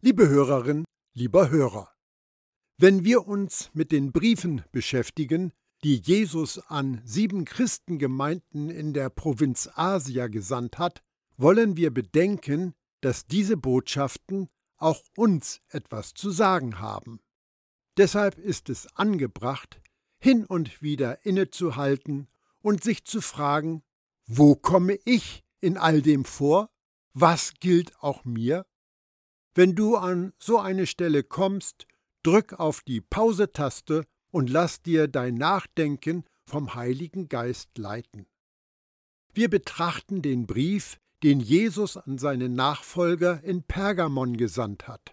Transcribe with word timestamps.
Liebe 0.00 0.28
Hörerin, 0.28 0.84
lieber 1.14 1.50
Hörer, 1.50 1.92
wenn 2.78 3.02
wir 3.02 3.26
uns 3.26 3.68
mit 3.72 3.90
den 3.90 4.12
Briefen 4.12 4.62
beschäftigen, 4.70 5.52
die 5.82 5.96
Jesus 5.96 6.60
an 6.60 7.00
sieben 7.04 7.44
Christengemeinden 7.44 8.70
in 8.70 8.92
der 8.94 9.10
Provinz 9.10 9.68
Asia 9.74 10.28
gesandt 10.28 10.78
hat, 10.78 11.02
wollen 11.36 11.76
wir 11.76 11.92
bedenken, 11.92 12.74
dass 13.00 13.26
diese 13.26 13.56
Botschaften 13.56 14.48
auch 14.76 15.02
uns 15.16 15.62
etwas 15.68 16.14
zu 16.14 16.30
sagen 16.30 16.78
haben. 16.78 17.18
Deshalb 17.96 18.38
ist 18.38 18.68
es 18.68 18.86
angebracht, 18.94 19.80
hin 20.20 20.44
und 20.44 20.80
wieder 20.80 21.26
innezuhalten 21.26 22.28
und 22.60 22.84
sich 22.84 23.04
zu 23.04 23.20
fragen, 23.20 23.82
wo 24.28 24.54
komme 24.54 24.96
ich 25.04 25.42
in 25.60 25.76
all 25.76 26.02
dem 26.02 26.24
vor? 26.24 26.70
Was 27.14 27.54
gilt 27.58 28.00
auch 28.00 28.24
mir? 28.24 28.64
Wenn 29.54 29.74
du 29.74 29.96
an 29.96 30.32
so 30.38 30.58
eine 30.58 30.86
Stelle 30.86 31.22
kommst, 31.24 31.86
drück 32.22 32.54
auf 32.54 32.82
die 32.82 33.00
Pause-Taste 33.00 34.04
und 34.30 34.50
lass 34.50 34.82
dir 34.82 35.08
dein 35.08 35.34
Nachdenken 35.34 36.24
vom 36.44 36.74
Heiligen 36.74 37.28
Geist 37.28 37.76
leiten. 37.76 38.26
Wir 39.32 39.48
betrachten 39.50 40.22
den 40.22 40.46
Brief, 40.46 40.98
den 41.22 41.40
Jesus 41.40 41.96
an 41.96 42.18
seine 42.18 42.48
Nachfolger 42.48 43.42
in 43.42 43.62
Pergamon 43.62 44.36
gesandt 44.36 44.88
hat. 44.88 45.12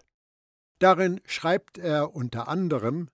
Darin 0.78 1.20
schreibt 1.24 1.78
er 1.78 2.14
unter 2.14 2.48
anderem 2.48 3.08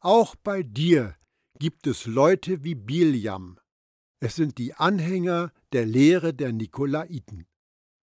Auch 0.00 0.34
bei 0.36 0.62
dir 0.62 1.16
gibt 1.58 1.86
es 1.86 2.06
Leute 2.06 2.64
wie 2.64 2.74
Biljam. 2.74 3.58
Es 4.20 4.36
sind 4.36 4.58
die 4.58 4.74
Anhänger 4.74 5.52
der 5.72 5.86
Lehre 5.86 6.34
der 6.34 6.52
Nikolaiten. 6.52 7.46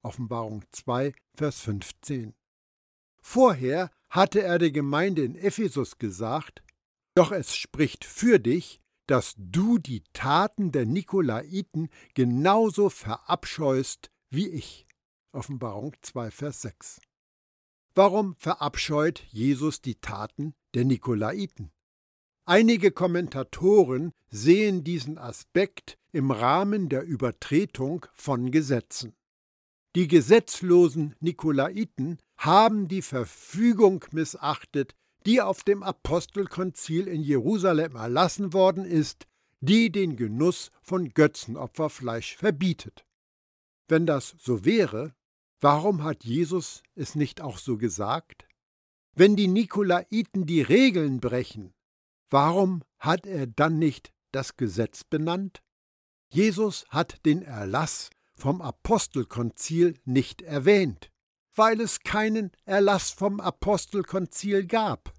Offenbarung 0.03 0.63
2, 0.71 1.13
Vers 1.35 1.61
15. 1.61 2.33
Vorher 3.23 3.89
hatte 4.09 4.43
er 4.43 4.59
der 4.59 4.71
Gemeinde 4.71 5.23
in 5.23 5.35
Ephesus 5.35 5.97
gesagt, 5.97 6.61
doch 7.15 7.31
es 7.31 7.55
spricht 7.55 8.05
für 8.05 8.37
dich, 8.37 8.81
dass 9.07 9.33
du 9.37 9.77
die 9.79 10.03
Taten 10.13 10.71
der 10.71 10.85
Nikolaiten 10.85 11.89
genauso 12.13 12.89
verabscheust 12.89 14.11
wie 14.29 14.49
ich. 14.49 14.85
Offenbarung 15.31 15.95
2, 16.01 16.31
Vers 16.31 16.61
6. 16.61 17.01
Warum 17.95 18.35
verabscheut 18.35 19.23
Jesus 19.29 19.81
die 19.81 19.95
Taten 19.95 20.53
der 20.73 20.83
Nikolaiten? 20.85 21.71
Einige 22.45 22.91
Kommentatoren 22.91 24.11
sehen 24.29 24.83
diesen 24.83 25.17
Aspekt 25.17 25.97
im 26.11 26.29
Rahmen 26.29 26.89
der 26.89 27.03
Übertretung 27.03 28.05
von 28.13 28.51
Gesetzen. 28.51 29.15
Die 29.95 30.07
gesetzlosen 30.07 31.15
Nikolaiten 31.19 32.17
haben 32.43 32.89
die 32.89 33.01
Verfügung 33.01 34.03
missachtet, 34.11 34.95
die 35.25 35.41
auf 35.41 35.63
dem 35.63 35.81
Apostelkonzil 35.81 37.07
in 37.07 37.23
Jerusalem 37.23 37.95
erlassen 37.95 38.51
worden 38.51 38.83
ist, 38.83 39.27
die 39.61 39.93
den 39.93 40.17
Genuss 40.17 40.69
von 40.81 41.13
Götzenopferfleisch 41.13 42.35
verbietet. 42.35 43.05
Wenn 43.87 44.05
das 44.05 44.35
so 44.39 44.65
wäre, 44.65 45.15
warum 45.61 46.03
hat 46.03 46.25
Jesus 46.25 46.83
es 46.95 47.15
nicht 47.15 47.39
auch 47.39 47.57
so 47.57 47.77
gesagt? 47.77 48.45
Wenn 49.15 49.37
die 49.37 49.47
Nikolaiten 49.47 50.45
die 50.45 50.61
Regeln 50.61 51.21
brechen, 51.21 51.73
warum 52.29 52.83
hat 52.99 53.25
er 53.25 53.47
dann 53.47 53.79
nicht 53.79 54.11
das 54.33 54.57
Gesetz 54.57 55.05
benannt? 55.05 55.63
Jesus 56.29 56.85
hat 56.89 57.25
den 57.25 57.41
Erlass 57.41 58.09
vom 58.35 58.61
Apostelkonzil 58.61 59.97
nicht 60.03 60.41
erwähnt 60.41 61.12
weil 61.55 61.81
es 61.81 61.99
keinen 62.01 62.51
Erlass 62.65 63.11
vom 63.11 63.39
Apostelkonzil 63.39 64.65
gab. 64.65 65.13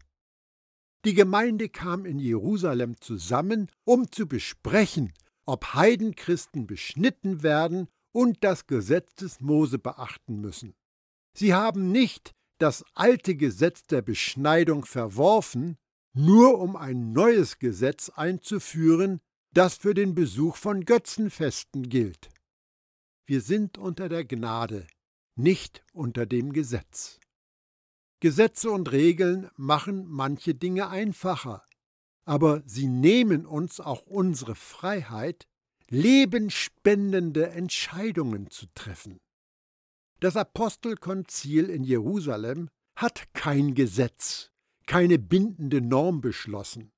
Die 1.04 1.14
Gemeinde 1.14 1.68
kam 1.68 2.06
in 2.06 2.18
Jerusalem 2.18 3.00
zusammen, 3.00 3.70
um 3.84 4.10
zu 4.10 4.26
besprechen, 4.26 5.12
ob 5.44 5.74
Heidenchristen 5.74 6.66
beschnitten 6.66 7.42
werden 7.42 7.88
und 8.12 8.42
das 8.42 8.66
Gesetz 8.66 9.14
des 9.16 9.40
Mose 9.40 9.78
beachten 9.78 10.40
müssen. 10.40 10.74
Sie 11.36 11.52
haben 11.52 11.92
nicht 11.92 12.32
das 12.58 12.84
alte 12.94 13.34
Gesetz 13.34 13.82
der 13.82 14.00
Beschneidung 14.00 14.84
verworfen, 14.84 15.76
nur 16.14 16.60
um 16.60 16.76
ein 16.76 17.12
neues 17.12 17.58
Gesetz 17.58 18.08
einzuführen, 18.08 19.20
das 19.52 19.76
für 19.76 19.94
den 19.94 20.14
Besuch 20.14 20.56
von 20.56 20.84
Götzenfesten 20.84 21.88
gilt. 21.88 22.28
Wir 23.26 23.40
sind 23.40 23.78
unter 23.78 24.08
der 24.08 24.24
Gnade, 24.24 24.86
nicht 25.36 25.84
unter 25.92 26.26
dem 26.26 26.52
Gesetz. 26.52 27.20
Gesetze 28.20 28.70
und 28.70 28.90
Regeln 28.92 29.50
machen 29.56 30.06
manche 30.06 30.54
Dinge 30.54 30.88
einfacher, 30.88 31.64
aber 32.24 32.62
sie 32.64 32.86
nehmen 32.86 33.44
uns 33.44 33.80
auch 33.80 34.02
unsere 34.06 34.54
Freiheit, 34.54 35.46
lebenspendende 35.90 37.50
Entscheidungen 37.50 38.50
zu 38.50 38.66
treffen. 38.74 39.20
Das 40.20 40.36
Apostelkonzil 40.36 41.68
in 41.68 41.84
Jerusalem 41.84 42.70
hat 42.96 43.32
kein 43.34 43.74
Gesetz, 43.74 44.52
keine 44.86 45.18
bindende 45.18 45.80
Norm 45.80 46.20
beschlossen. 46.20 46.92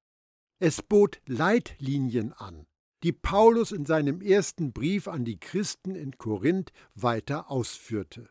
Es 0.59 0.83
bot 0.83 1.21
Leitlinien 1.27 2.33
an, 2.33 2.67
die 3.03 3.13
Paulus 3.13 3.73
in 3.73 3.87
seinem 3.87 4.21
ersten 4.21 4.73
Brief 4.73 5.09
an 5.09 5.25
die 5.25 5.39
Christen 5.39 5.95
in 5.95 6.19
Korinth 6.19 6.73
weiter 6.95 7.51
ausführte. 7.51 8.29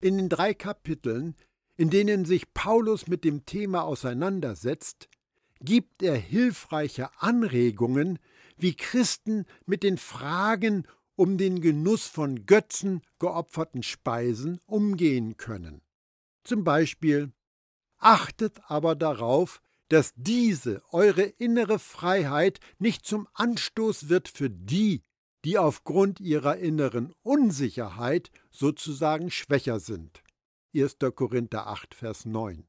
In 0.00 0.16
den 0.16 0.28
drei 0.28 0.54
Kapiteln, 0.54 1.36
in 1.76 1.90
denen 1.90 2.24
sich 2.24 2.52
Paulus 2.54 3.06
mit 3.06 3.24
dem 3.24 3.44
Thema 3.46 3.82
auseinandersetzt, 3.82 5.08
gibt 5.60 6.02
er 6.02 6.16
hilfreiche 6.16 7.10
Anregungen, 7.20 8.18
wie 8.56 8.74
Christen 8.74 9.44
mit 9.66 9.82
den 9.82 9.96
Fragen 9.96 10.86
um 11.14 11.38
den 11.38 11.60
Genuss 11.60 12.06
von 12.06 12.46
Götzen 12.46 13.02
geopferten 13.18 13.82
Speisen 13.82 14.60
umgehen 14.66 15.36
können. 15.36 15.82
Zum 16.42 16.64
Beispiel 16.64 17.32
Achtet 18.02 18.60
aber 18.66 18.96
darauf, 18.96 19.62
dass 19.92 20.14
diese 20.16 20.82
eure 20.90 21.24
innere 21.24 21.78
Freiheit 21.78 22.60
nicht 22.78 23.04
zum 23.04 23.28
Anstoß 23.34 24.08
wird 24.08 24.30
für 24.30 24.48
die, 24.48 25.04
die 25.44 25.58
aufgrund 25.58 26.18
ihrer 26.18 26.56
inneren 26.56 27.12
Unsicherheit 27.20 28.30
sozusagen 28.50 29.30
schwächer 29.30 29.80
sind. 29.80 30.22
1. 30.74 30.96
Korinther 31.14 31.66
8, 31.66 31.94
Vers 31.94 32.24
9. 32.24 32.66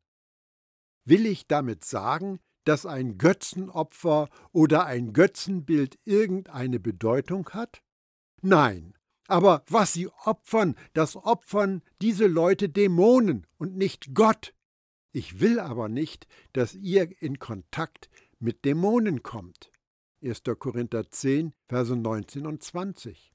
Will 1.06 1.25
ich 1.25 1.47
damit 1.47 1.85
sagen, 1.85 2.41
dass 2.66 2.85
ein 2.85 3.17
Götzenopfer 3.17 4.28
oder 4.51 4.85
ein 4.85 5.13
Götzenbild 5.13 5.97
irgendeine 6.03 6.81
Bedeutung 6.81 7.50
hat? 7.51 7.81
Nein, 8.41 8.97
aber 9.29 9.63
was 9.69 9.94
sie 9.94 10.09
opfern, 10.09 10.75
das 10.91 11.16
opfern 11.16 11.83
diese 12.01 12.28
Leute 12.28 12.67
Dämonen 12.67 13.47
und 13.57 13.78
nicht 13.78 14.13
Gott. 14.13 14.53
Ich 15.16 15.40
will 15.40 15.59
aber 15.59 15.90
nicht, 15.90 16.28
dass 16.53 16.74
ihr 16.74 17.22
in 17.22 17.38
Kontakt 17.38 18.09
mit 18.40 18.66
Dämonen 18.66 19.22
kommt. 19.22 19.72
1. 20.24 20.41
Korinther 20.57 21.09
10, 21.09 21.53
Verse 21.69 21.96
19 21.96 22.47
und 22.47 22.63
20. 22.63 23.31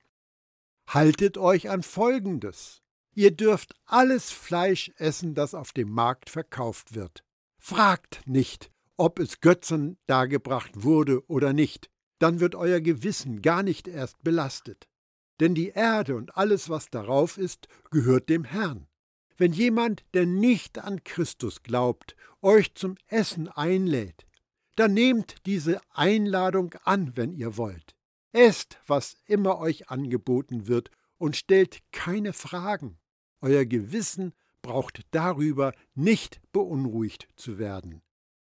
Haltet 0.89 1.39
euch 1.39 1.71
an 1.71 1.85
Folgendes. 1.85 2.83
Ihr 3.15 3.31
dürft 3.31 3.75
alles 3.87 4.33
Fleisch 4.33 4.91
essen, 4.97 5.35
das 5.35 5.55
auf 5.55 5.73
dem 5.73 5.91
Markt 5.91 6.31
verkauft 6.31 6.97
wird. 6.97 7.23
Fragt 7.59 8.27
nicht, 8.27 8.73
ob 8.97 9.21
es 9.21 9.41
Götzen 9.41 9.99
dargebracht 10.07 10.83
wurde 10.83 11.25
oder 11.29 11.53
nicht, 11.53 11.91
dann 12.19 12.41
wird 12.41 12.57
euer 12.57 12.81
Gewissen 12.81 13.41
gar 13.41 13.63
nicht 13.63 13.87
erst 13.87 14.25
belastet. 14.25 14.89
Denn 15.39 15.55
die 15.55 15.69
Erde 15.69 16.17
und 16.17 16.37
alles, 16.37 16.69
was 16.69 16.91
darauf 16.91 17.39
ist, 17.39 17.69
gehört 17.93 18.29
dem 18.29 18.43
Herrn. 18.43 18.88
Wenn 19.39 19.53
jemand, 19.53 20.05
der 20.15 20.27
nicht 20.27 20.79
an 20.79 21.05
Christus 21.05 21.63
glaubt, 21.63 22.17
euch 22.43 22.75
zum 22.75 22.97
Essen 23.07 23.49
einlädt, 23.49 24.27
dann 24.75 24.95
nehmt 24.95 25.47
diese 25.47 25.81
Einladung 25.91 26.75
an, 26.85 27.17
wenn 27.17 27.33
ihr 27.33 27.57
wollt. 27.57 27.95
Esst, 28.33 28.79
was 28.87 29.17
immer 29.27 29.59
euch 29.59 29.91
angeboten 29.91 30.67
wird, 30.67 30.91
und 31.19 31.37
stellt 31.37 31.81
keine 31.93 32.33
Fragen. 32.33 32.99
Euer 33.41 33.65
Gewissen 33.65 34.35
braucht 34.63 35.03
darüber 35.13 35.73
nicht 35.95 36.41
beunruhigt 36.53 37.29
zu 37.37 37.59
werden. 37.59 38.03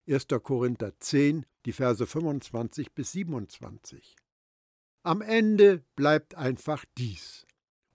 1. 0.08 0.26
Korinther 0.42 0.98
10, 0.98 1.44
die 1.66 1.72
Verse 1.72 2.06
25 2.06 2.92
bis 2.92 3.12
27. 3.12 4.16
Am 5.02 5.22
Ende 5.22 5.84
bleibt 5.96 6.34
einfach 6.34 6.84
dies. 6.96 7.46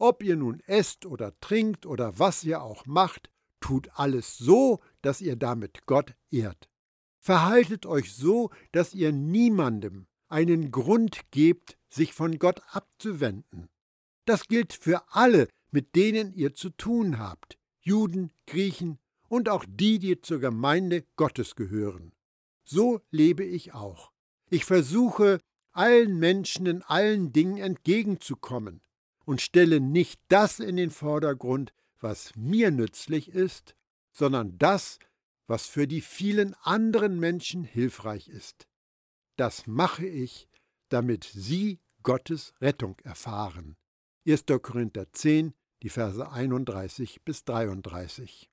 Ob 0.01 0.23
ihr 0.23 0.37
nun 0.37 0.61
esst 0.61 1.05
oder 1.05 1.37
trinkt 1.41 1.85
oder 1.85 2.17
was 2.17 2.45
ihr 2.45 2.63
auch 2.63 2.85
macht, 2.85 3.29
tut 3.59 3.89
alles 3.95 4.37
so, 4.37 4.79
dass 5.01 5.19
ihr 5.19 5.35
damit 5.35 5.85
Gott 5.87 6.15
ehrt. 6.31 6.69
Verhaltet 7.19 7.85
euch 7.85 8.13
so, 8.13 8.49
dass 8.71 8.93
ihr 8.93 9.11
niemandem 9.11 10.07
einen 10.29 10.71
Grund 10.71 11.29
gebt, 11.31 11.77
sich 11.89 12.13
von 12.13 12.39
Gott 12.39 12.61
abzuwenden. 12.71 13.67
Das 14.23 14.47
gilt 14.47 14.71
für 14.71 15.03
alle, 15.09 15.49
mit 15.69 15.97
denen 15.97 16.33
ihr 16.33 16.53
zu 16.53 16.69
tun 16.69 17.19
habt, 17.19 17.57
Juden, 17.81 18.31
Griechen 18.47 18.99
und 19.27 19.49
auch 19.49 19.65
die, 19.67 19.99
die 19.99 20.21
zur 20.21 20.39
Gemeinde 20.39 21.03
Gottes 21.17 21.55
gehören. 21.55 22.13
So 22.63 23.01
lebe 23.11 23.43
ich 23.43 23.73
auch. 23.73 24.13
Ich 24.49 24.63
versuche, 24.63 25.41
allen 25.73 26.17
Menschen 26.19 26.67
in 26.67 26.83
allen 26.83 27.33
Dingen 27.33 27.57
entgegenzukommen 27.57 28.81
und 29.29 29.41
stelle 29.41 29.79
nicht 29.79 30.19
das 30.29 30.59
in 30.59 30.75
den 30.75 30.89
Vordergrund, 30.89 31.71
was 31.99 32.35
mir 32.35 32.71
nützlich 32.71 33.29
ist, 33.29 33.75
sondern 34.11 34.57
das, 34.57 34.97
was 35.45 35.67
für 35.67 35.87
die 35.87 36.01
vielen 36.01 36.55
anderen 36.63 37.19
Menschen 37.19 37.63
hilfreich 37.63 38.27
ist. 38.27 38.67
Das 39.35 39.67
mache 39.67 40.07
ich, 40.07 40.49
damit 40.89 41.25
sie 41.25 41.79
Gottes 42.01 42.55
Rettung 42.59 42.97
erfahren. 43.03 43.77
1. 44.27 44.45
Korinther 44.63 45.13
10, 45.13 45.53
die 45.83 45.89
Verse 45.89 46.27
31 46.31 47.21
bis 47.23 47.43
33. 47.43 48.49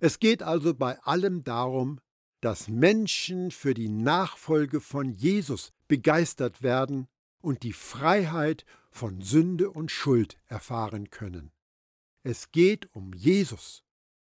Es 0.00 0.18
geht 0.18 0.42
also 0.42 0.74
bei 0.74 0.98
allem 0.98 1.44
darum, 1.44 1.98
dass 2.42 2.68
Menschen 2.68 3.50
für 3.50 3.72
die 3.72 3.88
Nachfolge 3.88 4.82
von 4.82 5.14
Jesus 5.14 5.72
begeistert 5.88 6.60
werden 6.60 7.08
und 7.40 7.62
die 7.62 7.72
Freiheit 7.72 8.64
von 8.90 9.20
Sünde 9.20 9.70
und 9.70 9.90
Schuld 9.90 10.38
erfahren 10.46 11.10
können. 11.10 11.52
Es 12.22 12.50
geht 12.50 12.94
um 12.94 13.12
Jesus 13.12 13.84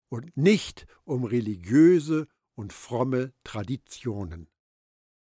und 0.09 0.35
nicht 0.35 0.85
um 1.03 1.23
religiöse 1.23 2.27
und 2.55 2.73
fromme 2.73 3.33
Traditionen. 3.43 4.49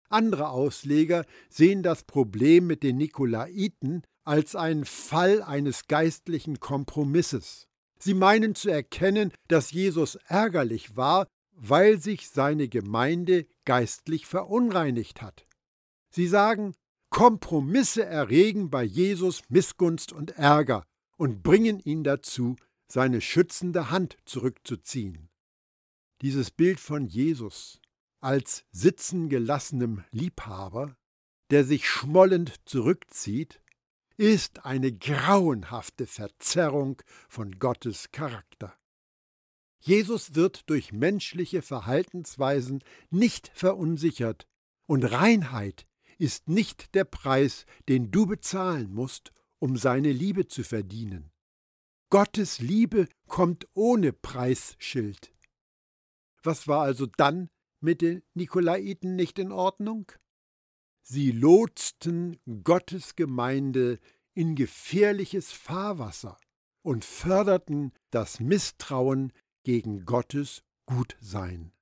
Andere 0.09 0.51
Ausleger 0.51 1.25
sehen 1.49 1.83
das 1.83 2.05
Problem 2.05 2.67
mit 2.67 2.83
den 2.83 2.97
Nikolaiten 2.97 4.03
als 4.25 4.55
einen 4.55 4.85
Fall 4.85 5.43
eines 5.43 5.87
geistlichen 5.87 6.61
Kompromisses. 6.61 7.69
Sie 7.99 8.15
meinen 8.15 8.55
zu 8.55 8.71
erkennen, 8.71 9.33
dass 9.49 9.71
Jesus 9.71 10.17
ärgerlich 10.27 10.97
war, 10.97 11.27
weil 11.53 12.01
sich 12.01 12.29
seine 12.29 12.69
Gemeinde 12.69 13.47
geistlich 13.65 14.27
verunreinigt 14.27 15.23
hat. 15.23 15.47
Sie 16.11 16.27
sagen, 16.27 16.75
Kompromisse 17.17 18.05
erregen 18.05 18.69
bei 18.69 18.85
Jesus 18.85 19.41
Missgunst 19.49 20.13
und 20.13 20.33
Ärger 20.33 20.85
und 21.17 21.43
bringen 21.43 21.81
ihn 21.81 22.05
dazu, 22.05 22.57
seine 22.89 23.23
schützende 23.23 23.89
Hand 23.91 24.19
zurückzuziehen. 24.27 25.31
Dieses 26.21 26.51
Bild 26.51 26.79
von 26.79 27.07
Jesus 27.07 27.81
als 28.21 28.67
sitzen 28.71 29.31
gelassenem 29.31 30.05
Liebhaber, 30.11 30.95
der 31.49 31.65
sich 31.65 31.89
schmollend 31.89 32.57
zurückzieht, 32.67 33.63
ist 34.19 34.67
eine 34.67 34.93
grauenhafte 34.93 36.07
Verzerrung 36.07 37.01
von 37.31 37.59
Gottes 37.59 38.13
Charakter. 38.13 38.77
Jesus 39.81 40.35
wird 40.35 40.69
durch 40.69 40.93
menschliche 40.93 41.63
Verhaltensweisen 41.63 42.85
nicht 43.09 43.51
verunsichert, 43.55 44.47
und 44.85 45.03
Reinheit 45.03 45.87
ist 46.19 46.49
nicht 46.49 46.95
der 46.95 47.05
Preis, 47.05 47.67
den 47.89 48.11
du 48.11 48.27
bezahlen 48.27 48.93
musst, 48.93 49.33
um 49.59 49.77
seine 49.77 50.13
Liebe 50.13 50.47
zu 50.47 50.63
verdienen. 50.63 51.31
Gottes 52.11 52.61
Liebe 52.61 53.09
kommt 53.27 53.67
ohne 53.75 54.13
Preisschild. 54.13 55.33
Was 56.43 56.69
war 56.69 56.83
also 56.83 57.07
dann 57.07 57.51
mit 57.81 58.01
den 58.01 58.23
Nikolaiten 58.35 59.17
nicht 59.17 59.39
in 59.39 59.51
Ordnung? 59.51 60.13
Sie 61.03 61.33
lotsten 61.33 62.39
Gottes 62.63 63.17
Gemeinde 63.17 63.99
in 64.35 64.55
gefährliches 64.55 65.53
Fahrwasser 65.53 66.39
und 66.83 67.05
förderten 67.05 67.93
das 68.11 68.39
Misstrauen 68.39 69.33
gegen 69.65 70.05
Gottes 70.05 70.63
Gutsein. 70.87 71.73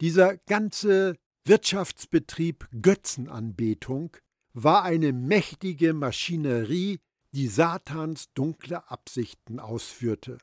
Dieser 0.00 0.38
ganze 0.38 1.16
Wirtschaftsbetrieb 1.48 2.68
Götzenanbetung 2.82 4.16
war 4.52 4.82
eine 4.82 5.12
mächtige 5.12 5.94
Maschinerie 5.94 6.98
die 7.30 7.46
Satans 7.46 8.32
dunkle 8.34 8.90
Absichten 8.90 9.60
ausführte. 9.60 10.38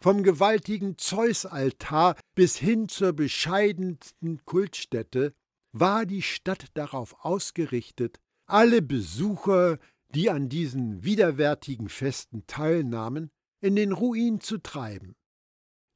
Vom 0.00 0.22
gewaltigen 0.22 0.96
Zeusaltar 0.96 2.16
bis 2.34 2.56
hin 2.56 2.88
zur 2.88 3.12
bescheidensten 3.12 4.42
Kultstätte 4.46 5.34
war 5.72 6.06
die 6.06 6.22
Stadt 6.22 6.66
darauf 6.72 7.22
ausgerichtet, 7.22 8.18
alle 8.46 8.80
Besucher, 8.80 9.78
die 10.14 10.30
an 10.30 10.48
diesen 10.48 11.04
widerwärtigen 11.04 11.90
Festen 11.90 12.46
teilnahmen, 12.46 13.30
in 13.60 13.76
den 13.76 13.92
Ruin 13.92 14.40
zu 14.40 14.56
treiben. 14.56 15.14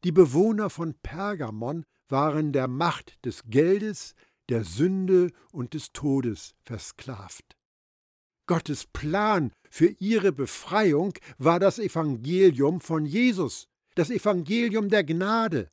Die 0.04 0.12
Bewohner 0.12 0.68
von 0.68 0.92
Pergamon 1.02 1.86
waren 2.10 2.52
der 2.52 2.68
Macht 2.68 3.24
des 3.24 3.44
Geldes, 3.46 4.14
der 4.48 4.64
Sünde 4.64 5.30
und 5.52 5.74
des 5.74 5.92
Todes 5.92 6.54
versklavt. 6.62 7.56
Gottes 8.46 8.86
Plan 8.86 9.52
für 9.70 9.86
ihre 10.00 10.32
Befreiung 10.32 11.14
war 11.38 11.60
das 11.60 11.78
Evangelium 11.78 12.80
von 12.80 13.06
Jesus, 13.06 13.68
das 13.94 14.10
Evangelium 14.10 14.88
der 14.88 15.04
Gnade. 15.04 15.70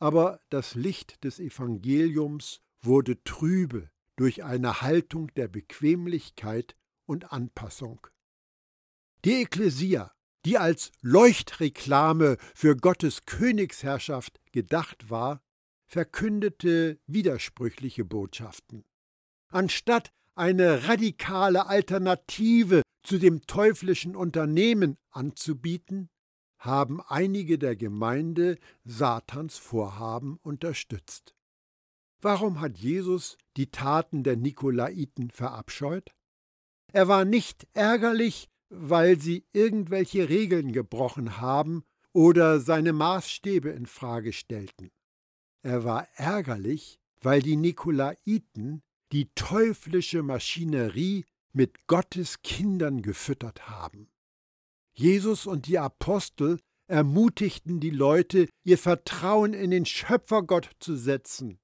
Aber 0.00 0.40
das 0.50 0.74
Licht 0.74 1.22
des 1.22 1.38
Evangeliums 1.38 2.60
wurde 2.82 3.22
trübe 3.22 3.88
durch 4.16 4.42
eine 4.42 4.80
Haltung 4.80 5.32
der 5.34 5.46
Bequemlichkeit 5.46 6.74
und 7.06 7.32
Anpassung. 7.32 8.04
Die 9.24 9.42
Ekklesia, 9.42 10.12
die 10.44 10.58
als 10.58 10.90
Leuchtreklame 11.02 12.36
für 12.54 12.76
Gottes 12.76 13.26
Königsherrschaft 13.26 14.40
gedacht 14.50 15.08
war, 15.08 15.40
verkündete 15.92 16.98
widersprüchliche 17.06 18.06
Botschaften. 18.06 18.86
Anstatt 19.48 20.10
eine 20.34 20.88
radikale 20.88 21.66
Alternative 21.66 22.80
zu 23.02 23.18
dem 23.18 23.42
teuflischen 23.42 24.16
Unternehmen 24.16 24.96
anzubieten, 25.10 26.08
haben 26.58 27.02
einige 27.02 27.58
der 27.58 27.76
Gemeinde 27.76 28.56
Satans 28.84 29.58
Vorhaben 29.58 30.38
unterstützt. 30.42 31.34
Warum 32.22 32.62
hat 32.62 32.78
Jesus 32.78 33.36
die 33.58 33.70
Taten 33.70 34.22
der 34.22 34.36
Nikolaiten 34.36 35.30
verabscheut? 35.30 36.14
Er 36.90 37.06
war 37.08 37.26
nicht 37.26 37.66
ärgerlich, 37.74 38.48
weil 38.70 39.20
sie 39.20 39.44
irgendwelche 39.52 40.30
Regeln 40.30 40.72
gebrochen 40.72 41.38
haben 41.38 41.84
oder 42.14 42.60
seine 42.60 42.94
Maßstäbe 42.94 43.68
in 43.68 43.84
Frage 43.84 44.32
stellten. 44.32 44.90
Er 45.62 45.84
war 45.84 46.08
ärgerlich, 46.14 46.98
weil 47.20 47.40
die 47.40 47.56
Nikolaiten 47.56 48.82
die 49.12 49.30
teuflische 49.34 50.22
Maschinerie 50.22 51.24
mit 51.52 51.86
Gottes 51.86 52.42
Kindern 52.42 53.02
gefüttert 53.02 53.68
haben. 53.68 54.10
Jesus 54.94 55.46
und 55.46 55.66
die 55.66 55.78
Apostel 55.78 56.58
ermutigten 56.88 57.80
die 57.80 57.90
Leute, 57.90 58.48
ihr 58.64 58.78
Vertrauen 58.78 59.54
in 59.54 59.70
den 59.70 59.86
Schöpfergott 59.86 60.70
zu 60.80 60.96
setzen. 60.96 61.58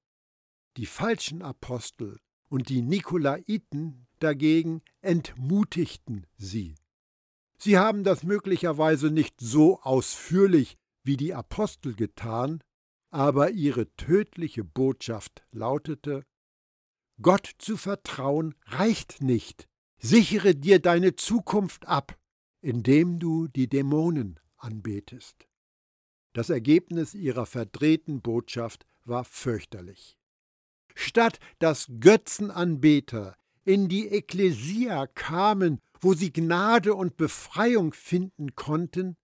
Die 0.77 0.85
falschen 0.85 1.41
Apostel 1.41 2.19
und 2.49 2.69
die 2.69 2.81
Nikolaiten 2.81 4.07
dagegen 4.19 4.81
entmutigten 5.01 6.25
sie. 6.37 6.75
Sie 7.57 7.77
haben 7.77 8.03
das 8.03 8.23
möglicherweise 8.23 9.11
nicht 9.11 9.35
so 9.39 9.81
ausführlich 9.81 10.77
wie 11.03 11.17
die 11.17 11.33
Apostel 11.33 11.93
getan, 11.93 12.61
aber 13.09 13.51
ihre 13.51 13.93
tödliche 13.95 14.63
Botschaft 14.63 15.43
lautete 15.51 16.25
Gott 17.21 17.51
zu 17.57 17.75
vertrauen 17.75 18.55
reicht 18.65 19.21
nicht. 19.21 19.67
Sichere 19.97 20.55
dir 20.55 20.79
deine 20.79 21.15
Zukunft 21.15 21.87
ab, 21.87 22.17
indem 22.61 23.19
du 23.19 23.47
die 23.49 23.67
Dämonen 23.67 24.39
anbetest. 24.57 25.47
Das 26.33 26.49
Ergebnis 26.49 27.13
ihrer 27.13 27.45
verdrehten 27.45 28.21
Botschaft 28.21 28.85
war 29.03 29.25
fürchterlich. 29.25 30.17
Statt 30.95 31.39
dass 31.59 31.87
Götzenanbeter 31.99 33.35
in 33.65 33.89
die 33.89 34.07
Ekklesia 34.07 35.07
kamen, 35.07 35.81
wo 35.99 36.13
sie 36.13 36.31
Gnade 36.31 36.93
und 36.93 37.17
Befreiung 37.17 37.93
finden 37.93 38.55
konnten, 38.55 39.17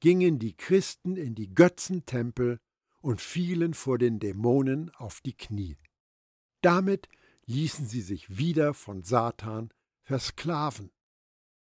gingen 0.00 0.38
die 0.38 0.56
Christen 0.56 1.16
in 1.16 1.34
die 1.34 1.54
Götzentempel 1.54 2.60
und 3.00 3.20
fielen 3.20 3.74
vor 3.74 3.98
den 3.98 4.18
Dämonen 4.18 4.90
auf 4.94 5.20
die 5.20 5.36
Knie. 5.36 5.76
Damit 6.60 7.08
ließen 7.46 7.86
sie 7.86 8.00
sich 8.00 8.38
wieder 8.38 8.74
von 8.74 9.02
Satan 9.02 9.70
versklaven. 10.02 10.90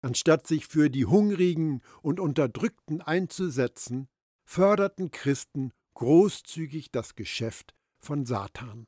Anstatt 0.01 0.45
sich 0.45 0.67
für 0.67 0.89
die 0.89 1.05
Hungrigen 1.05 1.81
und 2.01 2.19
Unterdrückten 2.19 3.01
einzusetzen, 3.01 4.07
förderten 4.43 5.09
Christen 5.09 5.71
großzügig 5.95 6.91
das 6.91 7.15
Geschäft 7.15 7.73
von 7.97 8.25
Satan. 8.25 8.87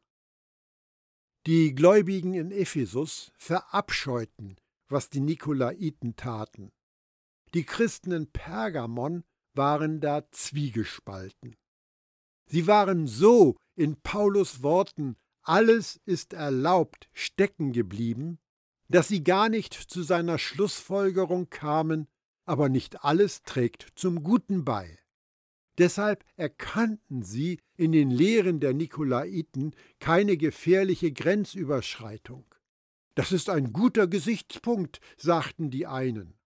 Die 1.48 1.74
Gläubigen 1.74 2.34
in 2.34 2.51
Ephesus 2.51 3.32
verabscheuten, 3.38 4.58
was 4.89 5.10
die 5.10 5.22
Nikolaiten 5.22 6.15
taten. 6.15 6.72
Die 7.53 7.63
Christen 7.63 8.12
in 8.12 8.32
Pergamon 8.32 9.24
waren 9.53 10.01
da 10.01 10.29
zwiegespalten. 10.29 11.56
Sie 12.47 12.65
waren 12.65 13.07
so 13.07 13.55
in 13.75 13.97
Paulus 14.01 14.63
Worten 14.63 15.15
alles 15.47 16.01
ist 16.05 16.33
erlaubt 16.33 17.07
stecken 17.13 17.71
geblieben, 17.71 18.37
dass 18.89 19.07
sie 19.07 19.23
gar 19.23 19.47
nicht 19.47 19.73
zu 19.73 20.03
seiner 20.03 20.39
Schlussfolgerung 20.39 21.49
kamen, 21.49 22.07
aber 22.45 22.67
nicht 22.67 23.05
alles 23.05 23.43
trägt 23.43 23.87
zum 23.95 24.23
Guten 24.23 24.65
bei. 24.65 24.99
Deshalb 25.77 26.25
erkannten 26.35 27.23
sie 27.23 27.59
in 27.77 27.93
den 27.93 28.09
Lehren 28.09 28.59
der 28.59 28.73
Nikolaiten 28.73 29.73
keine 29.99 30.35
gefährliche 30.35 31.13
Grenzüberschreitung. 31.13 32.43
Das 33.15 33.31
ist 33.31 33.49
ein 33.49 33.71
guter 33.71 34.07
Gesichtspunkt, 34.07 34.99
sagten 35.15 35.69
die 35.69 35.87
einen. 35.87 36.37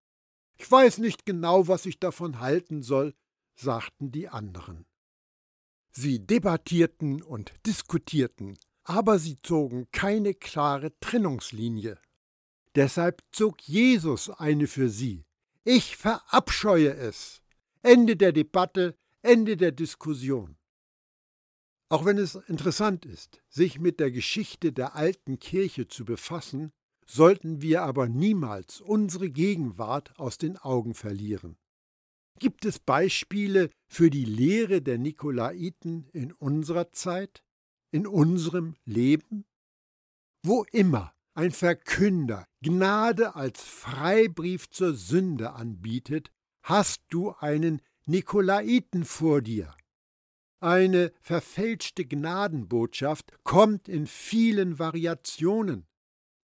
Ich 0.58 0.70
weiß 0.70 1.00
nicht 1.00 1.25
genau, 1.25 1.67
was 1.67 1.88
ich 1.88 2.00
davon 2.00 2.39
halten 2.39 2.84
soll, 2.84 3.15
sagten 3.55 4.12
die 4.12 4.29
anderen. 4.29 4.86
Sie 5.92 6.26
debattierten 6.26 7.22
und 7.22 7.54
diskutierten, 7.66 8.58
aber 8.84 9.20
sie 9.20 9.36
zogen 9.42 9.88
keine 9.92 10.34
klare 10.34 10.98
Trennungslinie. 11.00 12.00
Deshalb 12.76 13.22
zog 13.32 13.62
Jesus 13.62 14.30
eine 14.30 14.68
für 14.68 14.90
sie. 14.90 15.26
Ich 15.64 15.98
verabscheue 15.98 16.94
es. 16.94 17.42
Ende 17.84 18.16
der 18.16 18.32
Debatte, 18.32 18.96
Ende 19.22 19.58
der 19.58 19.72
Diskussion. 19.72 20.58
Auch 21.90 22.06
wenn 22.06 22.18
es 22.18 22.36
interessant 22.36 23.06
ist, 23.06 23.42
sich 23.50 23.80
mit 23.80 24.00
der 24.00 24.12
Geschichte 24.12 24.72
der 24.72 24.96
alten 24.96 25.40
Kirche 25.40 25.90
zu 25.90 26.06
befassen, 26.06 26.72
sollten 27.06 27.62
wir 27.62 27.84
aber 27.84 28.08
niemals 28.08 28.80
unsere 28.80 29.30
Gegenwart 29.30 30.18
aus 30.18 30.38
den 30.38 30.58
Augen 30.58 30.94
verlieren. 30.94 31.58
Gibt 32.42 32.66
es 32.66 32.80
Beispiele 32.80 33.70
für 33.88 34.10
die 34.10 34.26
Lehre 34.26 34.82
der 34.82 34.98
Nikolaiten 34.98 36.08
in 36.12 36.32
unserer 36.32 36.92
Zeit, 36.92 37.44
in 37.92 38.08
unserem 38.08 38.74
Leben? 38.84 39.46
Wo 40.42 40.66
immer 40.72 41.14
ein 41.36 41.52
Verkünder 41.52 42.48
Gnade 42.64 43.36
als 43.36 43.62
Freibrief 43.62 44.72
zur 44.72 44.96
Sünde 44.96 45.54
anbietet, 45.54 46.32
hast 46.64 47.04
du 47.10 47.30
einen 47.30 47.80
Nikolaiten 48.08 49.06
vor 49.06 49.44
dir. 49.44 49.76
Eine 50.60 51.12
verfälschte 51.22 52.06
Gnadenbotschaft 52.06 53.34
kommt 53.44 53.88
in 53.88 54.08
vielen 54.08 54.80
Variationen, 54.80 55.86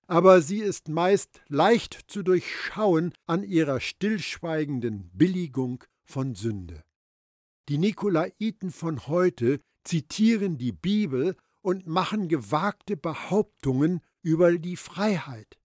aber 0.07 0.41
sie 0.41 0.59
ist 0.59 0.87
meist 0.87 1.41
leicht 1.49 2.05
zu 2.07 2.23
durchschauen 2.23 3.13
an 3.25 3.43
ihrer 3.43 3.79
stillschweigenden 3.79 5.09
Billigung 5.13 5.83
von 6.05 6.33
Sünde. 6.33 6.83
Die 7.67 7.77
Nikolaiten 7.77 8.71
von 8.71 9.07
heute 9.07 9.59
zitieren 9.83 10.57
die 10.57 10.71
Bibel 10.71 11.35
und 11.61 11.85
machen 11.85 12.29
gewagte 12.29 12.95
Behauptungen 12.95 13.99
über 14.21 14.57
die 14.57 14.77
Freiheit. 14.77 15.59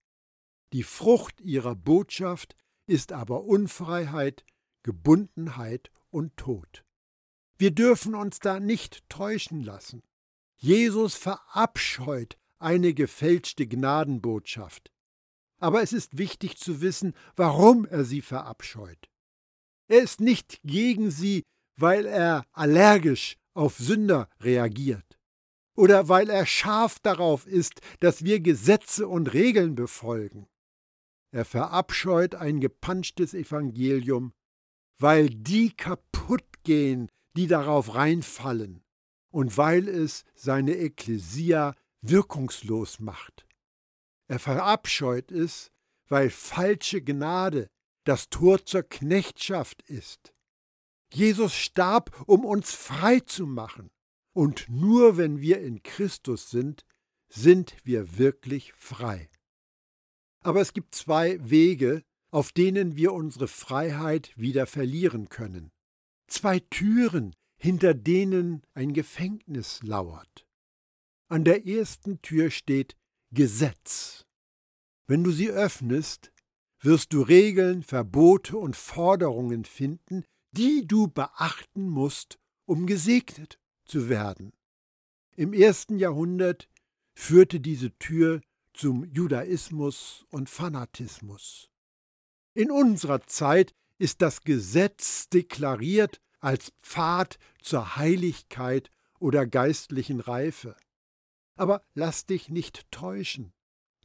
Die 0.72 0.82
Frucht 0.82 1.40
ihrer 1.40 1.76
Botschaft 1.76 2.56
ist 2.87 3.12
aber 3.12 3.44
Unfreiheit, 3.44 4.44
Gebundenheit 4.82 5.92
und 6.11 6.37
Tod. 6.37 6.84
Wir 7.56 7.70
dürfen 7.70 8.16
uns 8.16 8.40
da 8.40 8.58
nicht 8.58 9.08
täuschen 9.08 9.62
lassen. 9.62 10.02
Jesus 10.56 11.14
verabscheut 11.14 12.37
eine 12.62 12.95
gefälschte 12.95 13.66
Gnadenbotschaft. 13.66 14.90
Aber 15.59 15.83
es 15.83 15.92
ist 15.92 16.19
wichtig 16.19 16.57
zu 16.57 16.81
wissen, 16.81 17.14
warum 17.37 17.85
er 17.87 18.04
sie 18.04 18.23
verabscheut. 18.23 19.09
Er 19.88 20.02
ist 20.02 20.21
nicht 20.21 20.61
gegen 20.64 21.11
sie, 21.11 21.42
weil 21.78 22.07
er 22.07 22.45
allergisch 22.52 23.37
auf 23.54 23.78
Sünder 23.78 24.28
reagiert 24.40 25.19
oder 25.75 26.09
weil 26.09 26.28
er 26.31 26.47
scharf 26.47 26.99
darauf 27.00 27.47
ist, 27.47 27.81
dass 28.00 28.25
wir 28.25 28.40
Gesetze 28.40 29.09
und 29.09 29.33
Regeln 29.33 29.75
befolgen. 29.75 30.47
Er 31.35 31.45
verabscheut 31.45 32.35
ein 32.35 32.61
gepanschtes 32.61 33.33
Evangelium, 33.33 34.33
weil 34.99 35.31
die 35.31 35.75
kaputt 35.75 36.45
gehen, 36.62 37.09
die 37.37 37.47
darauf 37.47 37.95
reinfallen, 37.95 38.85
und 39.31 39.57
weil 39.57 39.88
es 39.88 40.25
seine 40.35 40.76
Ekklesia 40.76 41.75
wirkungslos 42.02 43.00
macht. 43.00 43.47
Er 44.28 44.38
verabscheut 44.38 45.32
es, 45.32 45.71
weil 46.09 46.30
falsche 46.30 47.02
Gnade 47.02 47.68
das 48.04 48.28
Tor 48.28 48.64
zur 48.64 48.82
Knechtschaft 48.82 49.82
ist. 49.82 50.32
Jesus 51.12 51.54
starb, 51.54 52.23
um 52.26 52.44
uns 52.44 52.73
frei 52.73 53.21
zu 53.21 53.47
machen, 53.47 53.90
und 54.35 54.68
nur 54.68 55.16
wenn 55.16 55.40
wir 55.40 55.61
in 55.61 55.82
Christus 55.82 56.50
sind, 56.50 56.85
sind 57.28 57.76
wir 57.85 58.18
wirklich 58.18 58.73
frei. 58.73 59.30
Aber 60.42 60.61
es 60.61 60.73
gibt 60.73 60.94
zwei 60.94 61.38
Wege, 61.49 62.02
auf 62.30 62.52
denen 62.52 62.97
wir 62.97 63.12
unsere 63.12 63.47
Freiheit 63.47 64.32
wieder 64.37 64.66
verlieren 64.66 65.28
können 65.28 65.71
zwei 66.32 66.61
Türen, 66.61 67.35
hinter 67.59 67.94
denen 67.94 68.62
ein 68.75 68.92
Gefängnis 68.92 69.82
lauert. 69.82 70.47
An 71.33 71.45
der 71.45 71.67
ersten 71.67 72.21
Tür 72.21 72.51
steht 72.51 72.95
Gesetz. 73.31 74.27
Wenn 75.07 75.25
du 75.25 75.31
sie 75.31 75.49
öffnest, 75.49 76.31
wirst 76.83 77.15
du 77.15 77.23
Regeln, 77.23 77.83
Verbote 77.83 78.59
und 78.59 78.77
Forderungen 78.77 79.65
finden, 79.65 80.27
die 80.51 80.87
du 80.87 81.09
beachten 81.09 81.89
musst, 81.89 82.39
um 82.67 82.87
gesegnet 82.87 83.59
zu 83.87 84.11
werden. 84.11 84.53
Im 85.35 85.55
ersten 85.55 85.99
Jahrhundert 85.99 86.69
führte 87.15 87.61
diese 87.61 87.97
Tür 87.99 88.43
zum 88.75 89.07
Judaismus 89.07 90.27
und 90.29 90.51
Fanatismus. 90.51 91.71
In 92.53 92.71
unserer 92.71 93.27
Zeit 93.27 93.73
ist 93.97 94.21
das 94.21 94.43
Gesetz 94.43 95.31
deklariert 95.31 96.21
als 96.41 96.75
Pfad 96.83 97.39
zur 97.62 97.97
Heiligkeit 97.97 98.91
oder 99.19 99.47
geistlichen 99.47 100.21
Reife. 100.21 100.77
Aber 101.62 101.85
lass 101.95 102.26
dich 102.26 102.49
nicht 102.49 102.90
täuschen. 102.90 103.52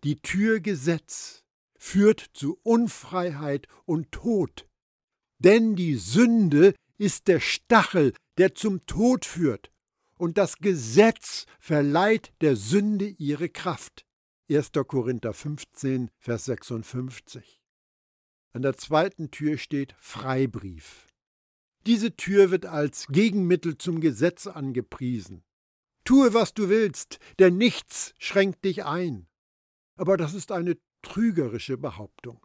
Die 0.03 0.17
Tür 0.21 0.59
Gesetz 0.59 1.43
führt 1.75 2.23
zu 2.33 2.59
Unfreiheit 2.61 3.67
und 3.85 4.11
Tod. 4.11 4.69
Denn 5.39 5.75
die 5.75 5.95
Sünde 5.95 6.75
ist 6.99 7.27
der 7.27 7.39
Stachel, 7.39 8.13
der 8.37 8.53
zum 8.53 8.85
Tod 8.85 9.25
führt, 9.25 9.71
und 10.19 10.37
das 10.37 10.57
Gesetz 10.57 11.47
verleiht 11.59 12.31
der 12.41 12.55
Sünde 12.55 13.07
ihre 13.07 13.49
Kraft. 13.49 14.05
1. 14.51 14.73
Korinther 14.85 15.33
15, 15.33 16.11
Vers 16.19 16.45
56. 16.45 17.59
An 18.53 18.61
der 18.61 18.77
zweiten 18.77 19.31
Tür 19.31 19.57
steht 19.57 19.95
Freibrief. 19.97 21.07
Diese 21.87 22.15
Tür 22.15 22.51
wird 22.51 22.67
als 22.67 23.07
Gegenmittel 23.07 23.79
zum 23.79 23.99
Gesetz 23.99 24.45
angepriesen. 24.45 25.43
Tue, 26.07 26.33
was 26.33 26.53
du 26.53 26.69
willst, 26.69 27.19
denn 27.37 27.57
nichts 27.57 28.13
schränkt 28.17 28.63
dich 28.63 28.85
ein. 28.85 29.27
Aber 29.97 30.15
das 30.15 30.33
ist 30.33 30.53
eine 30.53 30.77
trügerische 31.01 31.77
Behauptung. 31.77 32.39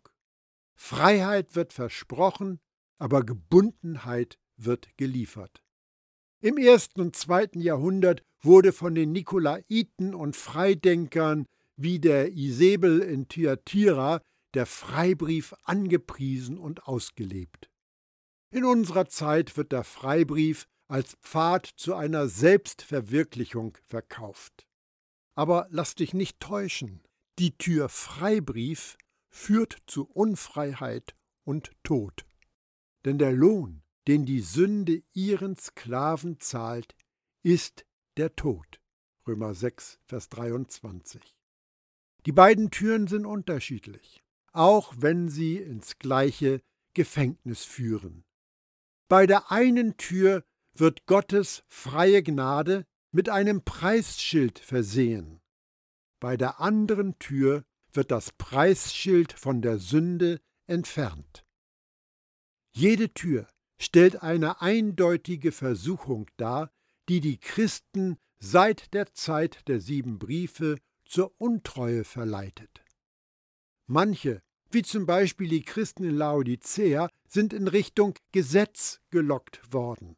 Freiheit 0.74 1.54
wird 1.54 1.72
versprochen, 1.72 2.58
aber 2.98 3.22
Gebundenheit 3.22 4.40
wird 4.56 4.88
geliefert. 4.96 5.62
Im 6.40 6.58
ersten 6.58 7.02
und 7.02 7.14
zweiten 7.14 7.60
Jahrhundert 7.60 8.24
wurde 8.40 8.72
von 8.72 8.96
den 8.96 9.12
Nikolaiten 9.12 10.12
und 10.12 10.34
Freidenkern 10.34 11.46
wie 11.76 12.00
der 12.00 12.32
Isabel 12.32 12.98
in 12.98 13.28
Thyatira 13.28 14.22
der 14.54 14.66
Freibrief 14.66 15.54
angepriesen 15.62 16.58
und 16.58 16.88
ausgelebt. 16.88 17.70
In 18.50 18.64
unserer 18.64 19.06
Zeit 19.06 19.56
wird 19.56 19.70
der 19.70 19.84
Freibrief 19.84 20.66
als 20.92 21.16
Pfad 21.22 21.66
zu 21.66 21.94
einer 21.94 22.28
Selbstverwirklichung 22.28 23.78
verkauft. 23.86 24.66
Aber 25.34 25.66
lass 25.70 25.94
dich 25.94 26.12
nicht 26.12 26.40
täuschen, 26.40 27.02
die 27.38 27.56
Tür 27.56 27.88
Freibrief 27.88 28.98
führt 29.30 29.78
zu 29.86 30.04
Unfreiheit 30.04 31.16
und 31.44 31.72
Tod. 31.82 32.26
Denn 33.04 33.18
der 33.18 33.32
Lohn, 33.32 33.82
den 34.06 34.26
die 34.26 34.40
Sünde 34.40 35.02
ihren 35.14 35.56
Sklaven 35.56 36.38
zahlt, 36.40 36.94
ist 37.42 37.86
der 38.18 38.36
Tod. 38.36 38.80
Römer 39.26 39.54
6, 39.54 39.98
Vers 40.04 40.28
23. 40.28 41.22
Die 42.26 42.32
beiden 42.32 42.70
Türen 42.70 43.06
sind 43.06 43.24
unterschiedlich 43.24 44.22
auch 44.52 44.94
wenn 44.98 45.28
sie 45.28 45.56
ins 45.56 45.98
gleiche 45.98 46.62
Gefängnis 46.94 47.64
führen. 47.64 48.24
Bei 49.08 49.26
der 49.26 49.50
einen 49.50 49.96
Tür 49.96 50.44
wird 50.74 51.06
Gottes 51.06 51.62
freie 51.68 52.22
Gnade 52.22 52.86
mit 53.10 53.28
einem 53.28 53.62
Preisschild 53.62 54.58
versehen. 54.58 55.40
Bei 56.20 56.36
der 56.36 56.60
anderen 56.60 57.18
Tür 57.18 57.64
wird 57.92 58.10
das 58.10 58.32
Preisschild 58.32 59.32
von 59.32 59.60
der 59.60 59.78
Sünde 59.78 60.40
entfernt. 60.66 61.44
Jede 62.74 63.12
Tür 63.12 63.48
stellt 63.78 64.22
eine 64.22 64.62
eindeutige 64.62 65.52
Versuchung 65.52 66.30
dar, 66.36 66.70
die 67.08 67.20
die 67.20 67.38
Christen 67.38 68.16
seit 68.38 68.94
der 68.94 69.12
Zeit 69.12 69.68
der 69.68 69.80
sieben 69.80 70.18
Briefe 70.18 70.78
zur 71.04 71.38
Untreue 71.38 72.04
verleitet. 72.04 72.84
Manche, 73.86 74.42
wie 74.70 74.82
zum 74.82 75.04
Beispiel 75.04 75.48
die 75.48 75.64
Christen 75.64 76.04
in 76.04 76.16
Laodicea, 76.16 77.10
sind 77.28 77.52
in 77.52 77.68
Richtung 77.68 78.14
Gesetz 78.32 79.00
gelockt 79.10 79.60
worden. 79.72 80.16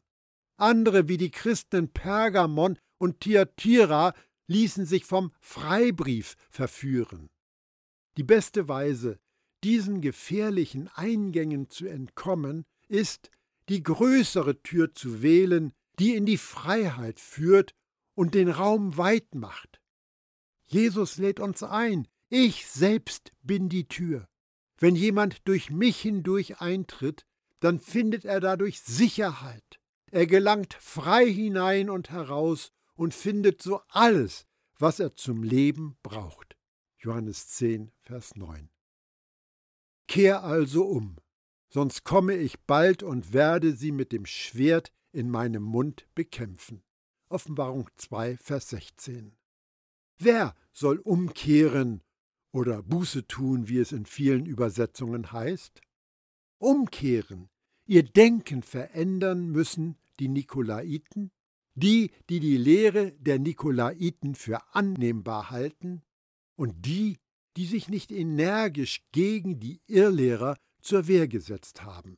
Andere, 0.57 1.07
wie 1.07 1.17
die 1.17 1.31
Christen 1.31 1.75
in 1.75 1.89
Pergamon 1.89 2.79
und 2.97 3.21
Thyatira, 3.21 4.13
ließen 4.47 4.85
sich 4.85 5.05
vom 5.05 5.31
Freibrief 5.39 6.35
verführen. 6.49 7.29
Die 8.17 8.23
beste 8.23 8.67
Weise, 8.67 9.19
diesen 9.63 10.01
gefährlichen 10.01 10.89
Eingängen 10.95 11.69
zu 11.69 11.87
entkommen, 11.87 12.65
ist, 12.87 13.31
die 13.67 13.81
größere 13.81 14.61
Tür 14.61 14.93
zu 14.93 15.21
wählen, 15.21 15.73
die 15.99 16.15
in 16.15 16.25
die 16.25 16.37
Freiheit 16.37 17.19
führt 17.19 17.73
und 18.13 18.35
den 18.35 18.49
Raum 18.49 18.97
weit 18.97 19.33
macht. 19.33 19.81
Jesus 20.67 21.17
lädt 21.17 21.39
uns 21.39 21.63
ein, 21.63 22.07
ich 22.29 22.67
selbst 22.67 23.31
bin 23.43 23.69
die 23.69 23.87
Tür. 23.87 24.27
Wenn 24.77 24.95
jemand 24.95 25.47
durch 25.47 25.69
mich 25.69 25.99
hindurch 25.99 26.59
eintritt, 26.61 27.25
dann 27.59 27.79
findet 27.79 28.25
er 28.25 28.39
dadurch 28.39 28.81
Sicherheit. 28.81 29.79
Er 30.15 30.27
gelangt 30.27 30.75
frei 30.75 31.29
hinein 31.29 31.89
und 31.89 32.09
heraus 32.09 32.71
und 32.95 33.13
findet 33.13 33.61
so 33.61 33.81
alles, 33.89 34.47
was 34.79 35.01
er 35.01 35.13
zum 35.17 35.43
Leben 35.43 35.97
braucht. 36.03 36.55
Johannes 36.99 37.49
10, 37.49 37.91
Vers 37.99 38.37
9. 38.37 38.69
Kehr 40.07 40.45
also 40.45 40.85
um, 40.85 41.17
sonst 41.67 42.05
komme 42.05 42.33
ich 42.37 42.61
bald 42.61 43.03
und 43.03 43.33
werde 43.33 43.75
sie 43.75 43.91
mit 43.91 44.13
dem 44.13 44.25
Schwert 44.25 44.93
in 45.11 45.29
meinem 45.29 45.63
Mund 45.63 46.07
bekämpfen. 46.15 46.81
Offenbarung 47.27 47.89
2, 47.95 48.37
Vers 48.37 48.69
16. 48.69 49.35
Wer 50.17 50.55
soll 50.71 50.99
umkehren 50.99 52.01
oder 52.53 52.81
Buße 52.83 53.27
tun, 53.27 53.67
wie 53.67 53.79
es 53.79 53.91
in 53.91 54.05
vielen 54.05 54.45
Übersetzungen 54.45 55.33
heißt? 55.33 55.81
Umkehren, 56.57 57.49
ihr 57.85 58.03
Denken 58.03 58.63
verändern 58.63 59.49
müssen 59.49 59.97
die 60.19 60.27
Nikolaiten, 60.27 61.31
die, 61.75 62.11
die 62.29 62.39
die 62.39 62.57
Lehre 62.57 63.11
der 63.13 63.39
Nikolaiten 63.39 64.35
für 64.35 64.59
annehmbar 64.73 65.49
halten, 65.49 66.03
und 66.55 66.85
die, 66.85 67.17
die 67.57 67.65
sich 67.65 67.89
nicht 67.89 68.11
energisch 68.11 69.03
gegen 69.11 69.59
die 69.59 69.81
Irrlehrer 69.87 70.57
zur 70.81 71.07
Wehr 71.07 71.27
gesetzt 71.27 71.83
haben. 71.83 72.17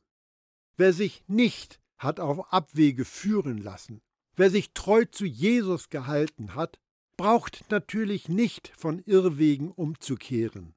Wer 0.76 0.92
sich 0.92 1.24
nicht 1.26 1.80
hat 1.96 2.20
auf 2.20 2.52
Abwege 2.52 3.04
führen 3.04 3.58
lassen, 3.58 4.00
wer 4.36 4.50
sich 4.50 4.72
treu 4.72 5.04
zu 5.04 5.24
Jesus 5.24 5.90
gehalten 5.90 6.54
hat, 6.54 6.78
braucht 7.16 7.70
natürlich 7.70 8.28
nicht 8.28 8.72
von 8.76 9.00
Irrwegen 9.00 9.72
umzukehren. 9.72 10.74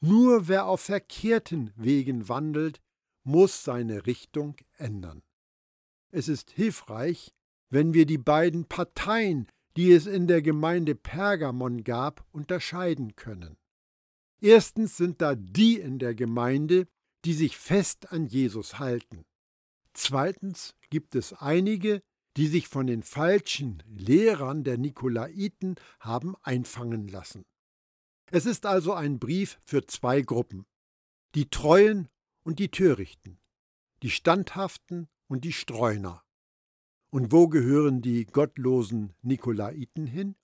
Nur 0.00 0.48
wer 0.48 0.66
auf 0.66 0.80
verkehrten 0.80 1.72
Wegen 1.76 2.28
wandelt, 2.28 2.80
muss 3.22 3.62
seine 3.62 4.06
Richtung 4.06 4.56
ändern. 4.76 5.22
Es 6.16 6.28
ist 6.28 6.50
hilfreich, 6.50 7.34
wenn 7.68 7.92
wir 7.92 8.06
die 8.06 8.16
beiden 8.16 8.64
Parteien, 8.64 9.48
die 9.76 9.92
es 9.92 10.06
in 10.06 10.26
der 10.26 10.40
Gemeinde 10.40 10.94
Pergamon 10.94 11.84
gab, 11.84 12.24
unterscheiden 12.32 13.16
können. 13.16 13.58
Erstens 14.40 14.96
sind 14.96 15.20
da 15.20 15.34
die 15.34 15.78
in 15.78 15.98
der 15.98 16.14
Gemeinde, 16.14 16.88
die 17.26 17.34
sich 17.34 17.58
fest 17.58 18.12
an 18.12 18.24
Jesus 18.24 18.78
halten. 18.78 19.26
Zweitens 19.92 20.74
gibt 20.88 21.14
es 21.16 21.34
einige, 21.34 22.00
die 22.38 22.46
sich 22.46 22.66
von 22.66 22.86
den 22.86 23.02
falschen 23.02 23.82
Lehrern 23.86 24.64
der 24.64 24.78
Nikolaiten 24.78 25.74
haben 26.00 26.34
einfangen 26.42 27.08
lassen. 27.08 27.44
Es 28.30 28.46
ist 28.46 28.64
also 28.64 28.94
ein 28.94 29.18
Brief 29.18 29.58
für 29.66 29.84
zwei 29.84 30.22
Gruppen, 30.22 30.64
die 31.34 31.50
Treuen 31.50 32.08
und 32.42 32.58
die 32.58 32.70
Törichten, 32.70 33.38
die 34.02 34.08
Standhaften 34.08 35.08
und 35.28 35.44
die 35.44 35.52
Streuner. 35.52 36.22
Und 37.10 37.32
wo 37.32 37.48
gehören 37.48 38.02
die 38.02 38.26
gottlosen 38.26 39.12
Nikolaiten 39.22 40.06
hin? 40.06 40.36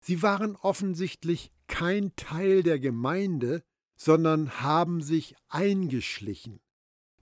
Sie 0.00 0.22
waren 0.22 0.56
offensichtlich 0.56 1.52
kein 1.68 2.14
Teil 2.16 2.62
der 2.62 2.78
Gemeinde, 2.78 3.62
sondern 3.96 4.60
haben 4.60 5.00
sich 5.00 5.36
eingeschlichen. 5.48 6.60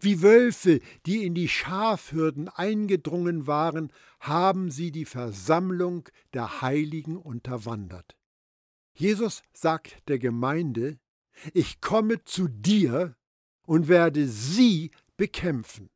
Wie 0.03 0.23
Wölfe, 0.23 0.81
die 1.05 1.25
in 1.25 1.35
die 1.35 1.49
Schafhürden 1.49 2.49
eingedrungen 2.49 3.47
waren, 3.47 3.93
haben 4.19 4.71
sie 4.71 4.93
die 4.93 5.05
Versammlung 5.05 6.09
der 6.33 6.63
Heiligen 6.63 7.19
unterwandert. 7.19 8.17
Jesus 8.95 9.43
sagt 9.53 9.97
der 10.09 10.19
Gemeinde, 10.19 10.99
ich 11.53 11.83
komme 11.83 12.25
zu 12.25 12.49
dir 12.49 13.15
und 13.67 13.89
werde 13.89 14.27
sie 14.27 14.91
bekämpfen. 15.19 15.91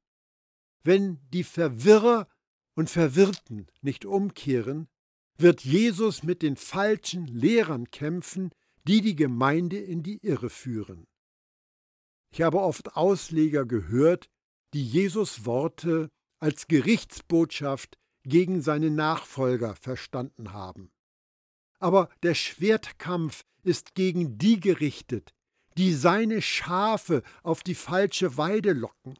Wenn 0.84 1.18
die 1.32 1.44
Verwirrer 1.44 2.28
und 2.74 2.90
Verwirrten 2.90 3.66
nicht 3.80 4.04
umkehren, 4.04 4.88
wird 5.36 5.62
Jesus 5.62 6.22
mit 6.22 6.42
den 6.42 6.56
falschen 6.56 7.26
Lehrern 7.26 7.90
kämpfen, 7.90 8.50
die 8.86 9.00
die 9.00 9.16
Gemeinde 9.16 9.78
in 9.78 10.02
die 10.02 10.18
Irre 10.18 10.50
führen. 10.50 11.06
Ich 12.30 12.42
habe 12.42 12.60
oft 12.60 12.96
Ausleger 12.96 13.64
gehört, 13.64 14.28
die 14.74 14.84
Jesus 14.84 15.46
Worte 15.46 16.10
als 16.38 16.66
Gerichtsbotschaft 16.66 17.96
gegen 18.24 18.60
seine 18.60 18.90
Nachfolger 18.90 19.76
verstanden 19.76 20.52
haben. 20.52 20.90
Aber 21.78 22.08
der 22.22 22.34
Schwertkampf 22.34 23.44
ist 23.62 23.94
gegen 23.94 24.36
die 24.36 24.60
gerichtet, 24.60 25.32
die 25.76 25.92
seine 25.92 26.42
Schafe 26.42 27.22
auf 27.42 27.62
die 27.62 27.74
falsche 27.74 28.36
Weide 28.36 28.72
locken. 28.72 29.18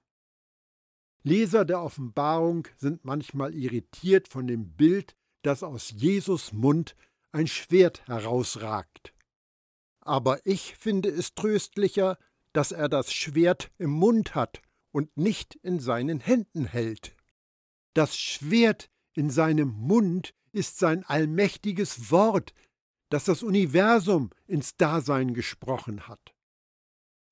Leser 1.25 1.65
der 1.65 1.83
Offenbarung 1.83 2.69
sind 2.77 3.05
manchmal 3.05 3.55
irritiert 3.55 4.29
von 4.29 4.47
dem 4.47 4.77
Bild, 4.77 5.17
dass 5.43 5.63
aus 5.63 5.91
Jesus 5.91 6.53
Mund 6.53 6.95
ein 7.33 7.47
Schwert 7.47 8.07
herausragt. 8.07 9.15
Aber 10.01 10.45
ich 10.45 10.77
finde 10.77 11.09
es 11.09 11.35
tröstlicher, 11.35 12.19
dass 12.53 12.73
er 12.73 12.91
das 12.91 13.13
Schwert 13.13 13.71
im 13.79 13.91
Mund 13.91 14.35
hat 14.35 14.61
und 14.93 15.17
nicht 15.17 15.55
in 15.57 15.81
seinen 15.81 16.21
Händen 16.21 16.67
hält. 16.67 17.17
Das 17.95 18.17
Schwert 18.17 18.91
in 19.15 19.31
seinem 19.31 19.69
Mund 19.69 20.35
ist 20.53 20.79
sein 20.79 21.05
allmächtiges 21.05 22.11
Wort, 22.11 22.53
das 23.09 23.25
das 23.25 23.43
Universum 23.43 24.31
ins 24.47 24.77
Dasein 24.77 25.33
gesprochen 25.33 26.07
hat. 26.07 26.35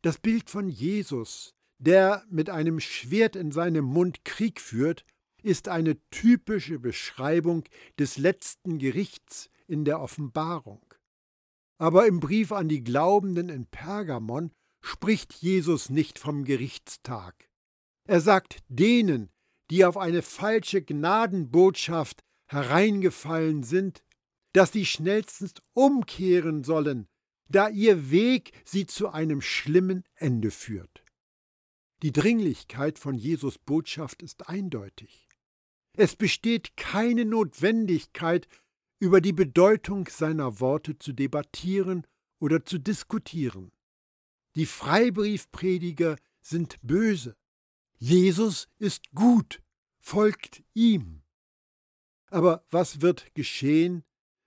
Das 0.03 0.19
Bild 0.19 0.49
von 0.49 0.69
Jesus, 0.69 1.55
der 1.83 2.25
mit 2.31 2.49
einem 2.49 2.79
Schwert 2.79 3.35
in 3.35 3.51
seinem 3.51 3.85
Mund 3.85 4.25
Krieg 4.25 4.61
führt, 4.61 5.05
ist 5.43 5.67
eine 5.67 5.99
typische 6.11 6.79
Beschreibung 6.79 7.65
des 7.99 8.19
letzten 8.19 8.79
Gerichts 8.79 9.51
in 9.67 9.85
der 9.85 10.01
Offenbarung. 10.01 10.85
Aber 11.79 12.07
im 12.07 12.21
Brief 12.21 12.53
an 12.53 12.69
die 12.69 12.85
Glaubenden 12.85 13.49
in 13.49 13.67
Pergamon 13.67 14.53
spricht 14.81 15.33
Jesus 15.33 15.91
nicht 15.91 16.21
vom 16.21 16.45
Gerichtstag. 16.45 17.49
Er 18.07 18.21
sagt 18.21 18.59
denen, 18.69 19.31
die 19.69 19.85
auf 19.85 19.97
eine 19.97 20.23
falsche 20.23 20.83
Gnadenbotschaft 20.83 22.23
hereingefallen 22.47 23.65
sind, 23.65 24.05
dass 24.53 24.71
sie 24.71 24.87
schnellstens 24.87 25.55
umkehren 25.73 26.63
sollen, 26.63 27.09
da 27.49 27.69
ihr 27.69 28.13
Weg 28.13 28.53
sie 28.65 28.87
zu 28.87 29.09
einem 29.09 29.41
schlimmen 29.41 30.05
Ende 30.15 30.53
führt. 30.53 31.02
Die 32.03 32.13
Dringlichkeit 32.13 32.99
von 32.99 33.17
Jesus 33.17 33.59
Botschaft 33.59 34.23
ist 34.23 34.49
eindeutig. 34.49 35.29
Es 35.95 36.17
besteht 36.17 36.77
keine 36.77 37.25
Notwendigkeit, 37.25 38.49
über 38.99 39.21
die 39.21 39.33
Bedeutung 39.33 40.09
seiner 40.09 40.61
Worte 40.61 40.99
zu 40.99 41.13
debattieren 41.13 42.07
oder 42.41 42.65
zu 42.65 42.79
diskutieren. 42.79 43.73
Die 44.55 44.67
Freibriefprediger 44.67 46.17
sind 46.41 46.79
böse. 46.83 47.37
Jesus 47.99 48.69
ist 48.79 49.13
gut, 49.13 49.63
folgt 49.99 50.63
ihm. 50.75 51.23
Aber 52.31 52.65
was 52.71 53.01
wird 53.01 53.35
geschehen, 53.35 54.05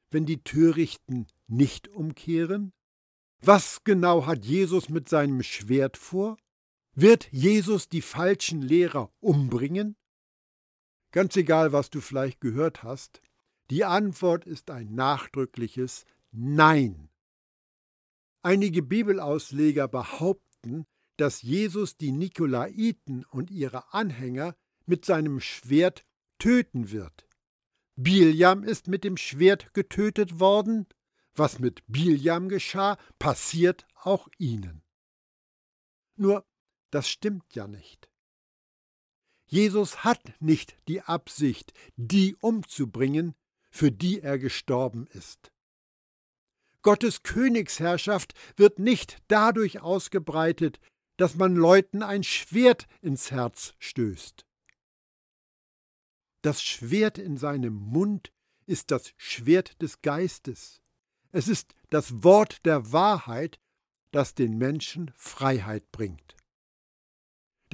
wenn 0.10 0.26
die 0.26 0.44
Törichten 0.44 1.28
nicht 1.48 1.88
umkehren? 1.88 2.74
Was 3.42 3.84
genau 3.84 4.26
hat 4.26 4.46
Jesus 4.46 4.90
mit 4.90 5.08
seinem 5.10 5.44
Schwert 5.44 5.98
vor? 5.98 6.38
Wird 6.96 7.28
Jesus 7.32 7.90
die 7.90 8.02
falschen 8.02 8.62
Lehrer 8.62 9.12
umbringen? 9.20 9.98
Ganz 11.12 11.36
egal, 11.36 11.74
was 11.74 11.90
du 11.90 12.00
vielleicht 12.00 12.40
gehört 12.40 12.84
hast, 12.84 13.22
die 13.70 13.84
Antwort 13.84 14.46
ist 14.46 14.72
ein 14.72 14.96
nachdrückliches 14.96 16.06
Nein. 16.32 17.10
Einige 18.44 18.82
Bibelausleger 18.82 19.88
behaupten, 19.88 20.86
dass 21.18 21.42
Jesus 21.42 21.98
die 21.98 22.12
Nikolaiten 22.12 23.26
und 23.26 23.52
ihre 23.52 23.94
Anhänger 23.94 24.56
mit 24.86 25.04
seinem 25.04 25.40
Schwert 25.40 26.06
töten 26.40 26.92
wird. 26.92 27.28
Biljam 27.96 28.64
ist 28.64 28.88
mit 28.88 29.04
dem 29.04 29.18
Schwert 29.18 29.74
getötet 29.74 30.40
worden. 30.40 30.86
Was 31.34 31.60
mit 31.60 31.84
Biljam 31.88 32.48
geschah, 32.48 32.98
passiert 33.20 33.86
auch 33.96 34.30
ihnen. 34.38 34.84
Nur, 36.16 36.46
das 36.96 37.10
stimmt 37.10 37.54
ja 37.54 37.68
nicht. 37.68 38.10
Jesus 39.48 40.06
hat 40.06 40.22
nicht 40.40 40.78
die 40.88 41.02
Absicht, 41.02 41.74
die 41.98 42.38
umzubringen, 42.38 43.36
für 43.70 43.92
die 43.92 44.22
er 44.22 44.40
gestorben 44.40 45.06
ist. 45.08 45.52
Gottes 46.84 47.22
Königsherrschaft 47.22 48.34
wird 48.56 48.80
nicht 48.80 49.22
dadurch 49.28 49.82
ausgebreitet, 49.82 50.80
dass 51.18 51.36
man 51.36 51.58
Leuten 51.58 52.02
ein 52.02 52.24
Schwert 52.24 52.88
ins 53.02 53.30
Herz 53.30 53.74
stößt. 53.80 54.46
Das 56.44 56.64
Schwert 56.64 57.18
in 57.18 57.36
seinem 57.36 57.74
Mund 57.74 58.32
ist 58.68 58.90
das 58.92 59.12
Schwert 59.18 59.82
des 59.82 60.02
Geistes. 60.02 60.82
Es 61.34 61.50
ist 61.50 61.76
das 61.90 62.24
Wort 62.24 62.66
der 62.66 62.94
Wahrheit, 62.94 63.60
das 64.12 64.34
den 64.34 64.58
Menschen 64.58 65.12
Freiheit 65.18 65.92
bringt. 65.92 66.35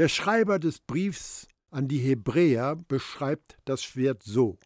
Der 0.02 0.10
Schreiber 0.10 0.58
des 0.58 0.80
Briefs 0.80 1.48
an 1.70 1.88
die 1.88 2.00
Hebräer 2.00 2.76
beschreibt 2.76 3.60
das 3.66 3.84
Schwert 3.84 4.24
so. 4.24 4.58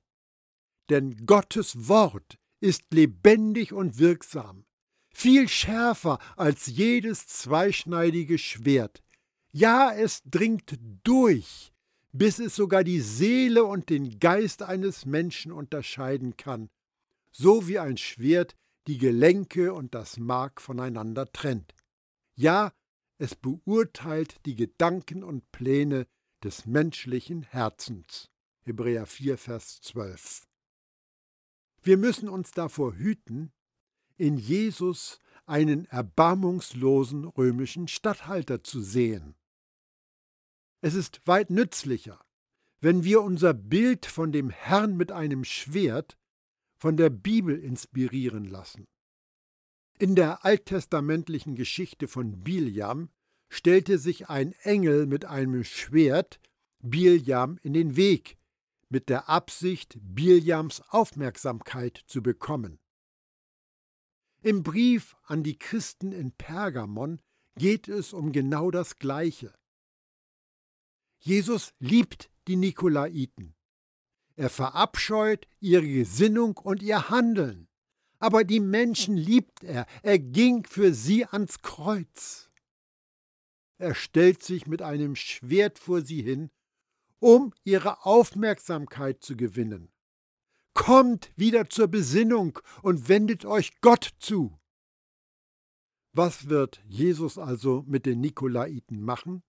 Denn 0.90 1.26
Gottes 1.26 1.90
Wort 1.90 2.38
ist 2.62 2.94
lebendig 2.94 3.74
und 3.74 4.00
wirksam, 4.00 4.64
viel 5.14 5.50
schärfer 5.50 6.20
als 6.38 6.68
jedes 6.68 7.28
zweischneidige 7.28 8.38
Schwert. 8.38 9.04
Ja, 9.52 9.94
es 9.94 10.22
dringt 10.24 10.80
durch, 11.04 11.74
bis 12.14 12.40
es 12.40 12.56
sogar 12.56 12.86
die 12.86 13.02
Seele 13.02 13.66
und 13.66 13.90
den 13.90 14.20
Geist 14.20 14.64
eines 14.64 15.06
Menschen 15.06 15.52
unterscheiden 15.52 16.38
kann, 16.38 16.70
so 17.34 17.68
wie 17.68 17.78
ein 17.78 17.98
Schwert 17.98 18.56
die 18.88 19.00
Gelenke 19.00 19.74
und 19.74 19.96
das 19.96 20.18
Mark 20.18 20.62
voneinander 20.62 21.30
trennt. 21.30 21.76
Ja, 22.36 22.72
es 23.18 23.36
beurteilt 23.36 24.38
die 24.46 24.56
Gedanken 24.56 25.24
und 25.24 25.52
Pläne 25.52 26.08
des 26.44 26.66
menschlichen 26.66 27.44
Herzens. 27.44 28.30
Hebräer 28.62 29.06
4, 29.06 29.38
Vers 29.38 29.82
12. 29.82 30.48
Wir 31.82 31.98
müssen 31.98 32.28
uns 32.28 32.52
davor 32.52 32.96
hüten, 32.96 33.52
in 34.18 34.38
Jesus 34.38 35.20
einen 35.46 35.86
erbarmungslosen 35.86 37.26
römischen 37.26 37.88
Statthalter 37.88 38.64
zu 38.64 38.82
sehen. 38.82 39.36
Es 40.82 40.96
ist 40.96 41.22
weit 41.26 41.50
nützlicher, 41.50 42.20
wenn 42.80 43.04
wir 43.04 43.22
unser 43.22 43.54
Bild 43.54 44.06
von 44.06 44.32
dem 44.32 44.50
Herrn 44.50 44.98
mit 44.98 45.12
einem 45.12 45.44
Schwert 45.44 46.18
von 46.76 46.98
der 46.98 47.10
Bibel 47.10 47.58
inspirieren 47.58 48.46
lassen. 48.46 48.88
In 49.98 50.16
der 50.16 50.44
alttestamentlichen 50.44 51.56
Geschichte 51.56 52.10
von 52.10 52.44
Biljam 52.44 53.10
stellte 53.48 53.98
sich 53.98 54.28
ein 54.28 54.52
Engel 54.64 55.06
mit 55.06 55.24
einem 55.24 55.64
Schwert 55.64 56.42
Biljam 56.80 57.58
in 57.62 57.74
den 57.74 57.96
Weg, 57.96 58.36
mit 58.90 59.08
der 59.08 59.30
Absicht, 59.30 59.98
Biljams 60.02 60.82
Aufmerksamkeit 60.90 62.04
zu 62.08 62.22
bekommen. 62.22 62.78
Im 64.42 64.64
Brief 64.64 65.16
an 65.24 65.44
die 65.44 65.58
Christen 65.58 66.12
in 66.12 66.34
Pergamon 66.34 67.22
geht 67.56 67.88
es 67.88 68.12
um 68.12 68.34
genau 68.34 68.72
das 68.72 69.00
Gleiche. 69.00 69.54
Jesus 71.20 71.74
liebt 71.80 72.30
die 72.48 72.58
Nikolaiten. 72.58 73.56
Er 74.36 74.50
verabscheut 74.50 75.48
ihre 75.62 75.88
Gesinnung 75.88 76.58
und 76.58 76.84
ihr 76.84 77.10
Handeln. 77.10 77.70
Aber 78.20 78.44
die 78.44 78.60
Menschen 78.60 79.18
liebt 79.18 79.64
er. 79.64 79.86
Er 80.02 80.20
ging 80.20 80.66
für 80.66 80.94
sie 80.94 81.26
ans 81.26 81.62
Kreuz. 81.62 82.50
Er 83.78 83.94
stellt 83.94 84.42
sich 84.42 84.68
mit 84.68 84.82
einem 84.82 85.16
Schwert 85.16 85.80
vor 85.80 86.02
sie 86.02 86.22
hin, 86.22 86.50
um 87.20 87.54
ihre 87.64 88.06
Aufmerksamkeit 88.06 89.24
zu 89.24 89.36
gewinnen. 89.36 89.92
Kommt 90.74 91.32
wieder 91.36 91.70
zur 91.70 91.88
Besinnung 91.88 92.60
und 92.82 93.08
wendet 93.10 93.46
euch 93.46 93.80
Gott 93.82 94.14
zu. 94.20 94.60
Was 96.14 96.48
wird 96.48 96.82
Jesus 96.88 97.38
also 97.38 97.84
mit 97.88 98.06
den 98.06 98.22
Nikolaiten 98.22 99.02
machen? 99.02 99.44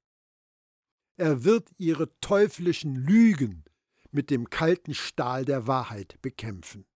Er 1.17 1.45
wird 1.45 1.71
ihre 1.79 2.11
teuflischen 2.21 2.95
Lügen 2.95 3.65
mit 4.11 4.31
dem 4.31 4.51
kalten 4.51 4.95
Stahl 4.95 5.45
der 5.45 5.67
Wahrheit 5.67 6.21
bekämpfen. 6.23 6.87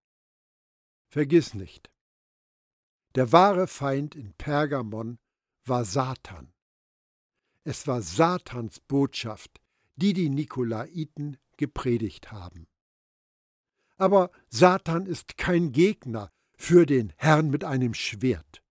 Vergiss 1.10 1.54
nicht, 1.54 1.90
der 3.16 3.32
wahre 3.32 3.66
Feind 3.66 4.14
in 4.14 4.32
Pergamon 4.34 5.18
war 5.64 5.84
Satan. 5.84 6.52
Es 7.64 7.88
war 7.88 8.00
Satans 8.00 8.78
Botschaft, 8.78 9.60
die 9.96 10.12
die 10.12 10.30
Nikolaiten 10.30 11.36
gepredigt 11.56 12.30
haben. 12.30 12.68
Aber 13.96 14.30
Satan 14.48 15.06
ist 15.06 15.36
kein 15.36 15.72
Gegner 15.72 16.30
für 16.56 16.86
den 16.86 17.12
Herrn 17.16 17.50
mit 17.50 17.64
einem 17.64 17.92
Schwert. 17.94 18.62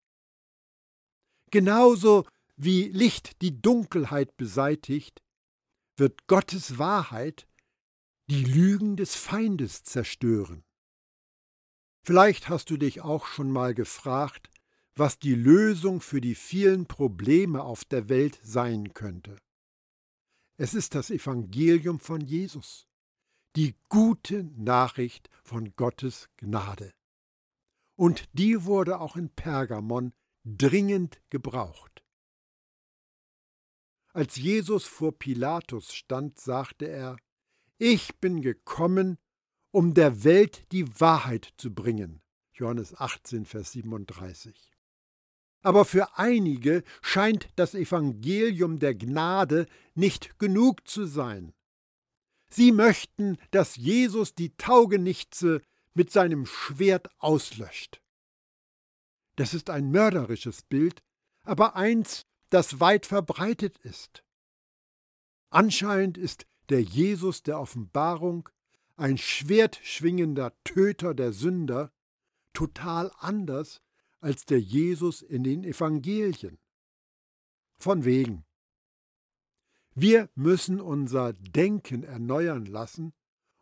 Genauso 1.51 2.25
wie 2.55 2.87
Licht 2.87 3.41
die 3.41 3.61
Dunkelheit 3.61 4.37
beseitigt, 4.37 5.21
wird 5.97 6.25
Gottes 6.27 6.77
Wahrheit 6.77 7.47
die 8.29 8.45
Lügen 8.45 8.95
des 8.95 9.15
Feindes 9.15 9.83
zerstören. 9.83 10.63
Vielleicht 12.03 12.49
hast 12.49 12.69
du 12.69 12.77
dich 12.77 13.01
auch 13.01 13.25
schon 13.25 13.51
mal 13.51 13.73
gefragt, 13.73 14.49
was 14.95 15.19
die 15.19 15.35
Lösung 15.35 16.01
für 16.01 16.21
die 16.21 16.35
vielen 16.35 16.85
Probleme 16.85 17.63
auf 17.63 17.85
der 17.85 18.09
Welt 18.09 18.39
sein 18.43 18.93
könnte. 18.93 19.37
Es 20.57 20.73
ist 20.73 20.95
das 20.95 21.09
Evangelium 21.09 21.99
von 21.99 22.21
Jesus 22.21 22.89
die 23.55 23.75
gute 23.89 24.43
Nachricht 24.55 25.29
von 25.43 25.75
Gottes 25.75 26.29
Gnade. 26.37 26.93
Und 27.95 28.29
die 28.33 28.63
wurde 28.63 28.99
auch 28.99 29.15
in 29.15 29.29
Pergamon 29.29 30.13
dringend 30.45 31.21
gebraucht. 31.29 32.03
Als 34.13 34.37
Jesus 34.37 34.85
vor 34.85 35.17
Pilatus 35.17 35.93
stand, 35.93 36.39
sagte 36.39 36.87
er, 36.87 37.17
Ich 37.77 38.15
bin 38.19 38.41
gekommen, 38.41 39.17
um 39.71 39.93
der 39.93 40.23
Welt 40.23 40.71
die 40.71 40.99
Wahrheit 40.99 41.53
zu 41.57 41.73
bringen. 41.73 42.21
Johannes 42.53 42.95
18, 42.95 43.45
Vers 43.45 43.71
37. 43.73 44.71
Aber 45.61 45.85
für 45.85 46.17
einige 46.17 46.83
scheint 47.01 47.49
das 47.55 47.75
Evangelium 47.75 48.79
der 48.79 48.95
Gnade 48.95 49.67
nicht 49.93 50.39
genug 50.39 50.87
zu 50.87 51.05
sein. 51.05 51.53
Sie 52.49 52.71
möchten, 52.71 53.37
dass 53.51 53.75
Jesus 53.75 54.33
die 54.33 54.55
Taugenichtse 54.55 55.61
mit 55.93 56.11
seinem 56.11 56.45
Schwert 56.45 57.09
auslöscht. 57.19 58.01
Das 59.35 59.53
ist 59.53 59.69
ein 59.69 59.91
mörderisches 59.91 60.63
Bild, 60.63 61.01
aber 61.43 61.75
eins, 61.75 62.25
das 62.49 62.79
weit 62.79 63.05
verbreitet 63.05 63.77
ist. 63.79 64.23
Anscheinend 65.49 66.17
ist 66.17 66.45
der 66.69 66.81
Jesus 66.81 67.43
der 67.43 67.59
Offenbarung, 67.59 68.49
ein 68.99 69.17
schwertschwingender 69.17 70.53
Töter 70.65 71.13
der 71.13 71.31
Sünder, 71.31 71.91
total 72.53 73.11
anders 73.19 73.81
als 74.19 74.45
der 74.45 74.59
Jesus 74.59 75.21
in 75.21 75.43
den 75.43 75.63
Evangelien. 75.63 76.59
Von 77.79 78.03
wegen. 78.03 78.45
Wir 79.95 80.29
müssen 80.35 80.81
unser 80.81 81.31
Denken 81.33 82.03
erneuern 82.03 82.65
lassen 82.65 83.13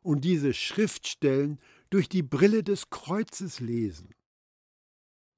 und 0.02 0.24
diese 0.24 0.54
Schriftstellen 0.56 1.62
durch 1.92 2.10
die 2.10 2.24
Brille 2.24 2.64
des 2.64 2.90
Kreuzes 2.90 3.60
lesen. 3.60 4.16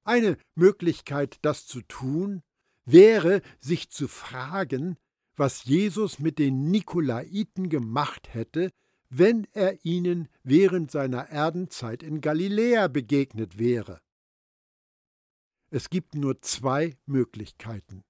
Eine 0.04 0.38
Möglichkeit, 0.54 1.38
das 1.42 1.66
zu 1.66 1.82
tun, 1.82 2.42
wäre, 2.86 3.42
sich 3.60 3.90
zu 3.90 4.08
fragen, 4.08 4.96
was 5.36 5.64
Jesus 5.64 6.18
mit 6.18 6.38
den 6.38 6.70
Nikolaiten 6.70 7.68
gemacht 7.68 8.32
hätte, 8.32 8.72
wenn 9.10 9.46
er 9.52 9.84
ihnen 9.84 10.28
während 10.42 10.90
seiner 10.90 11.28
Erdenzeit 11.28 12.02
in 12.02 12.20
Galiläa 12.20 12.88
begegnet 12.88 13.58
wäre. 13.58 14.00
Es 15.70 15.90
gibt 15.90 16.14
nur 16.14 16.40
zwei 16.42 16.96
Möglichkeiten. 17.06 18.04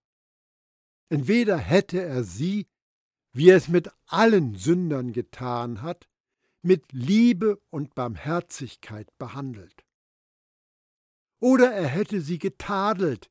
Entweder 1.08 1.58
hätte 1.58 2.00
er 2.00 2.22
sie 2.22 2.66
wie 3.32 3.50
er 3.50 3.56
es 3.56 3.68
mit 3.68 3.90
allen 4.06 4.54
Sündern 4.54 5.12
getan 5.12 5.82
hat, 5.82 6.08
mit 6.62 6.92
Liebe 6.92 7.60
und 7.70 7.94
Barmherzigkeit 7.94 9.08
behandelt. 9.18 9.84
Oder 11.40 11.72
er 11.72 11.88
hätte 11.88 12.20
sie 12.20 12.38
getadelt, 12.38 13.30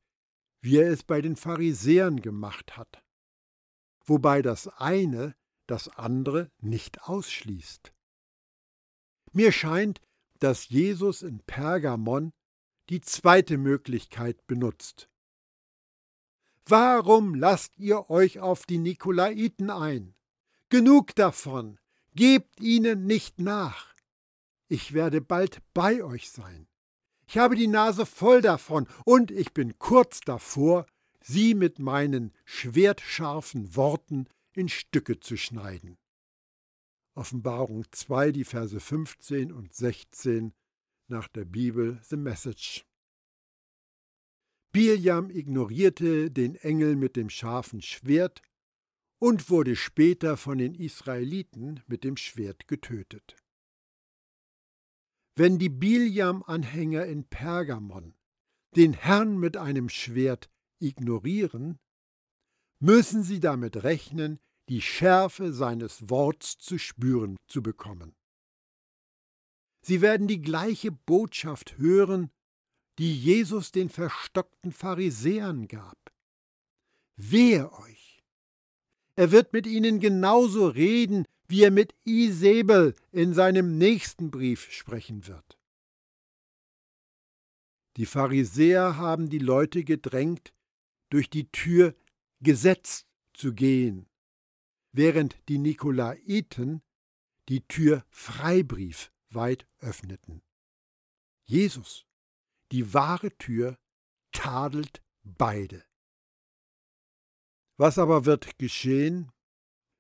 wie 0.62 0.78
er 0.78 0.92
es 0.92 1.04
bei 1.04 1.22
den 1.22 1.36
Pharisäern 1.36 2.22
gemacht 2.22 2.76
hat. 2.76 3.04
Wobei 4.06 4.42
das 4.42 4.68
eine 4.68 5.36
das 5.70 5.88
andere 5.90 6.50
nicht 6.60 7.04
ausschließt. 7.04 7.94
Mir 9.32 9.52
scheint, 9.52 10.02
dass 10.40 10.70
Jesus 10.70 11.22
in 11.22 11.40
Pergamon 11.40 12.34
die 12.90 13.02
zweite 13.02 13.58
Möglichkeit 13.58 14.48
benutzt. 14.48 15.10
Warum 16.66 17.36
lasst 17.36 17.78
ihr 17.78 18.10
euch 18.10 18.40
auf 18.40 18.66
die 18.66 18.78
Nikolaiten 18.78 19.70
ein? 19.70 20.16
Genug 20.70 21.16
davon, 21.16 21.80
gebt 22.16 22.60
ihnen 22.60 23.06
nicht 23.06 23.40
nach. 23.40 23.94
Ich 24.68 24.94
werde 24.94 25.22
bald 25.22 25.62
bei 25.74 26.04
euch 26.04 26.30
sein. 26.30 26.68
Ich 27.28 27.38
habe 27.38 27.56
die 27.56 27.68
Nase 27.68 28.06
voll 28.06 28.42
davon 28.42 28.88
und 29.04 29.32
ich 29.32 29.54
bin 29.54 29.78
kurz 29.78 30.22
davor, 30.22 30.86
sie 31.22 31.54
mit 31.54 31.80
meinen 31.80 32.34
schwertscharfen 32.46 33.76
Worten 33.76 34.28
in 34.60 34.67
Stücke 34.67 35.22
zu 35.22 35.38
schneiden. 35.38 35.98
Offenbarung 37.15 37.86
2, 37.91 38.34
die 38.34 38.43
Verse 38.43 38.78
15 38.78 39.54
und 39.54 39.74
16 39.74 40.54
nach 41.08 41.30
der 41.30 41.45
Bibel 41.45 42.00
The 42.04 42.17
Message. 42.17 42.86
Biljam 44.74 45.30
ignorierte 45.30 46.30
den 46.30 46.56
Engel 46.56 46.98
mit 46.98 47.15
dem 47.15 47.30
scharfen 47.30 47.82
Schwert 47.82 48.41
und 49.17 49.50
wurde 49.50 49.78
später 49.78 50.36
von 50.36 50.58
den 50.58 50.76
Israeliten 50.76 51.82
mit 51.88 52.04
dem 52.04 52.17
Schwert 52.17 52.67
getötet. 52.67 53.38
Wenn 55.36 55.58
die 55.58 55.69
Biljam-Anhänger 55.69 57.06
in 57.06 57.24
Pergamon 57.24 58.13
den 58.76 58.91
Herrn 58.93 59.39
mit 59.39 59.56
einem 59.56 59.88
Schwert 59.88 60.50
ignorieren, 60.80 61.80
müssen 62.80 63.24
sie 63.24 63.39
damit 63.39 63.84
rechnen, 63.84 64.39
die 64.70 64.82
Schärfe 64.82 65.52
seines 65.52 66.10
Worts 66.10 66.58
zu 66.58 66.78
spüren 66.78 67.38
zu 67.48 67.64
bekommen. 67.64 68.16
Sie 69.82 70.02
werden 70.02 70.28
die 70.28 70.42
gleiche 70.42 70.92
Botschaft 70.92 71.78
hören, 71.78 72.30
die 73.00 73.16
Jesus 73.16 73.72
den 73.72 73.90
verstockten 73.90 74.72
Pharisäern 74.72 75.68
gab. 75.68 75.98
Wehe 77.16 77.72
euch! 77.72 78.24
Er 79.16 79.32
wird 79.32 79.54
mit 79.54 79.66
ihnen 79.66 80.00
genauso 80.00 80.68
reden, 80.68 81.26
wie 81.48 81.64
er 81.64 81.72
mit 81.72 81.96
Isabel 82.04 82.94
in 83.12 83.34
seinem 83.34 83.78
nächsten 83.78 84.30
Brief 84.32 84.72
sprechen 84.72 85.28
wird. 85.28 85.58
Die 87.98 88.06
Pharisäer 88.06 88.98
haben 88.98 89.30
die 89.30 89.40
Leute 89.40 89.84
gedrängt, 89.84 90.54
durch 91.10 91.30
die 91.30 91.52
Tür 91.52 91.96
gesetzt 92.40 93.08
zu 93.34 93.54
gehen, 93.54 94.09
während 94.91 95.38
die 95.49 95.58
Nikolaiten 95.58 96.82
die 97.47 97.62
Tür 97.67 98.06
Freibrief 98.10 99.12
weit 99.30 99.67
öffneten. 99.80 100.41
Jesus, 101.45 102.06
die 102.71 102.93
wahre 102.93 103.36
Tür, 103.38 103.78
tadelt 104.32 105.02
beide. 105.23 105.84
Was 107.78 107.97
aber 107.97 108.25
wird 108.25 108.60
geschehen, 108.60 109.32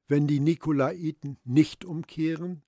wenn 0.07 0.27
die 0.27 0.39
Nikolaiten 0.39 1.39
nicht 1.43 1.85
umkehren, 1.85 2.63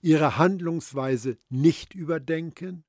ihre 0.00 0.36
Handlungsweise 0.36 1.38
nicht 1.48 1.94
überdenken, 1.94 2.84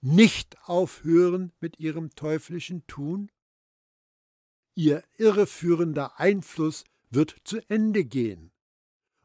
nicht 0.00 0.56
aufhören 0.62 1.52
mit 1.60 1.78
ihrem 1.78 2.10
teuflischen 2.14 2.86
Tun? 2.86 3.30
Ihr 4.74 5.04
irreführender 5.16 6.18
Einfluss 6.18 6.84
wird 7.10 7.36
zu 7.44 7.58
Ende 7.68 8.04
gehen 8.04 8.52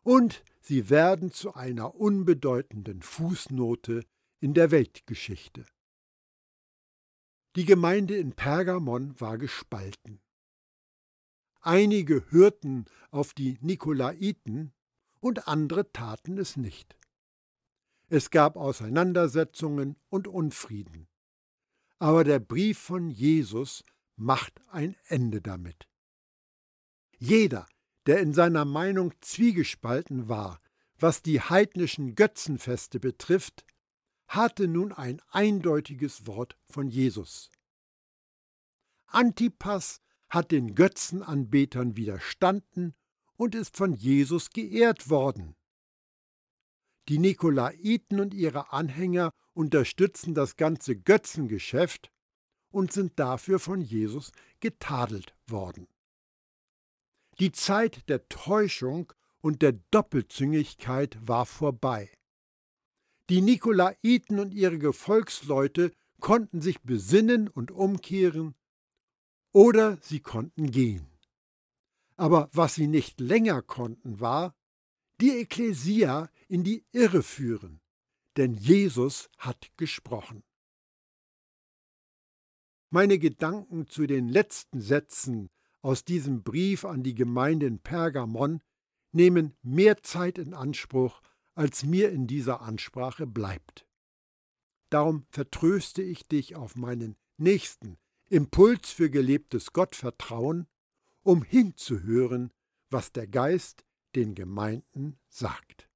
und 0.03 0.43
sie 0.61 0.89
werden 0.89 1.31
zu 1.31 1.53
einer 1.53 1.95
unbedeutenden 1.95 3.01
Fußnote 3.01 4.03
in 4.39 4.53
der 4.53 4.71
Weltgeschichte. 4.71 5.65
Die 7.55 7.65
Gemeinde 7.65 8.15
in 8.15 8.33
Pergamon 8.33 9.19
war 9.19 9.37
gespalten. 9.37 10.21
Einige 11.59 12.31
hörten 12.31 12.85
auf 13.11 13.33
die 13.33 13.57
Nikolaiten 13.61 14.73
und 15.19 15.47
andere 15.47 15.91
taten 15.91 16.37
es 16.37 16.57
nicht. 16.57 16.97
Es 18.07 18.29
gab 18.29 18.57
Auseinandersetzungen 18.57 19.95
und 20.09 20.27
Unfrieden. 20.27 21.07
Aber 21.99 22.23
der 22.23 22.39
Brief 22.39 22.79
von 22.79 23.09
Jesus 23.09 23.85
macht 24.15 24.59
ein 24.69 24.95
Ende 25.05 25.41
damit. 25.41 25.87
Jeder, 27.19 27.67
der 28.07 28.19
in 28.19 28.33
seiner 28.33 28.65
Meinung 28.65 29.13
zwiegespalten 29.21 30.27
war, 30.27 30.59
was 30.97 31.21
die 31.21 31.41
heidnischen 31.41 32.15
Götzenfeste 32.15 32.99
betrifft, 32.99 33.65
hatte 34.27 34.67
nun 34.67 34.91
ein 34.91 35.21
eindeutiges 35.31 36.25
Wort 36.25 36.57
von 36.67 36.87
Jesus. 36.87 37.49
Antipas 39.07 40.01
hat 40.29 40.51
den 40.51 40.75
Götzenanbetern 40.75 41.97
widerstanden 41.97 42.95
und 43.35 43.55
ist 43.55 43.75
von 43.75 43.93
Jesus 43.93 44.51
geehrt 44.51 45.09
worden. 45.09 45.55
Die 47.09 47.17
Nikolaiten 47.17 48.19
und 48.19 48.33
ihre 48.33 48.71
Anhänger 48.71 49.33
unterstützen 49.53 50.33
das 50.33 50.55
ganze 50.55 50.95
Götzengeschäft 50.95 52.11
und 52.69 52.93
sind 52.93 53.19
dafür 53.19 53.59
von 53.59 53.81
Jesus 53.81 54.31
getadelt 54.61 55.35
worden. 55.47 55.87
Die 57.41 57.51
Zeit 57.51 58.07
der 58.07 58.29
Täuschung 58.29 59.11
und 59.41 59.63
der 59.63 59.71
Doppelzüngigkeit 59.89 61.17
war 61.27 61.47
vorbei. 61.47 62.11
Die 63.31 63.41
Nikolaiten 63.41 64.37
und 64.37 64.53
ihre 64.53 64.77
Gefolgsleute 64.77 65.91
konnten 66.19 66.61
sich 66.61 66.81
besinnen 66.81 67.47
und 67.47 67.71
umkehren 67.71 68.53
oder 69.53 69.97
sie 70.03 70.19
konnten 70.19 70.69
gehen. 70.69 71.07
Aber 72.15 72.47
was 72.53 72.75
sie 72.75 72.85
nicht 72.85 73.19
länger 73.19 73.63
konnten, 73.63 74.19
war, 74.19 74.53
die 75.19 75.31
Ekklesia 75.31 76.29
in 76.47 76.63
die 76.63 76.85
Irre 76.91 77.23
führen, 77.23 77.81
denn 78.37 78.53
Jesus 78.53 79.31
hat 79.39 79.71
gesprochen. 79.77 80.43
Meine 82.91 83.17
Gedanken 83.17 83.87
zu 83.87 84.05
den 84.05 84.29
letzten 84.29 84.79
Sätzen 84.79 85.49
aus 85.81 86.05
diesem 86.05 86.43
Brief 86.43 86.85
an 86.85 87.03
die 87.03 87.15
Gemeinde 87.15 87.65
in 87.65 87.79
Pergamon 87.79 88.61
nehmen 89.11 89.55
mehr 89.61 90.03
Zeit 90.03 90.37
in 90.37 90.53
Anspruch, 90.53 91.21
als 91.55 91.83
mir 91.83 92.11
in 92.11 92.27
dieser 92.27 92.61
Ansprache 92.61 93.27
bleibt. 93.27 93.85
Darum 94.89 95.25
vertröste 95.29 96.01
ich 96.01 96.27
dich 96.27 96.55
auf 96.55 96.75
meinen 96.75 97.15
nächsten 97.37 97.97
Impuls 98.29 98.91
für 98.91 99.09
gelebtes 99.09 99.73
Gottvertrauen, 99.73 100.67
um 101.23 101.43
hinzuhören, 101.43 102.51
was 102.89 103.11
der 103.11 103.27
Geist 103.27 103.85
den 104.15 104.35
Gemeinden 104.35 105.17
sagt. 105.27 105.90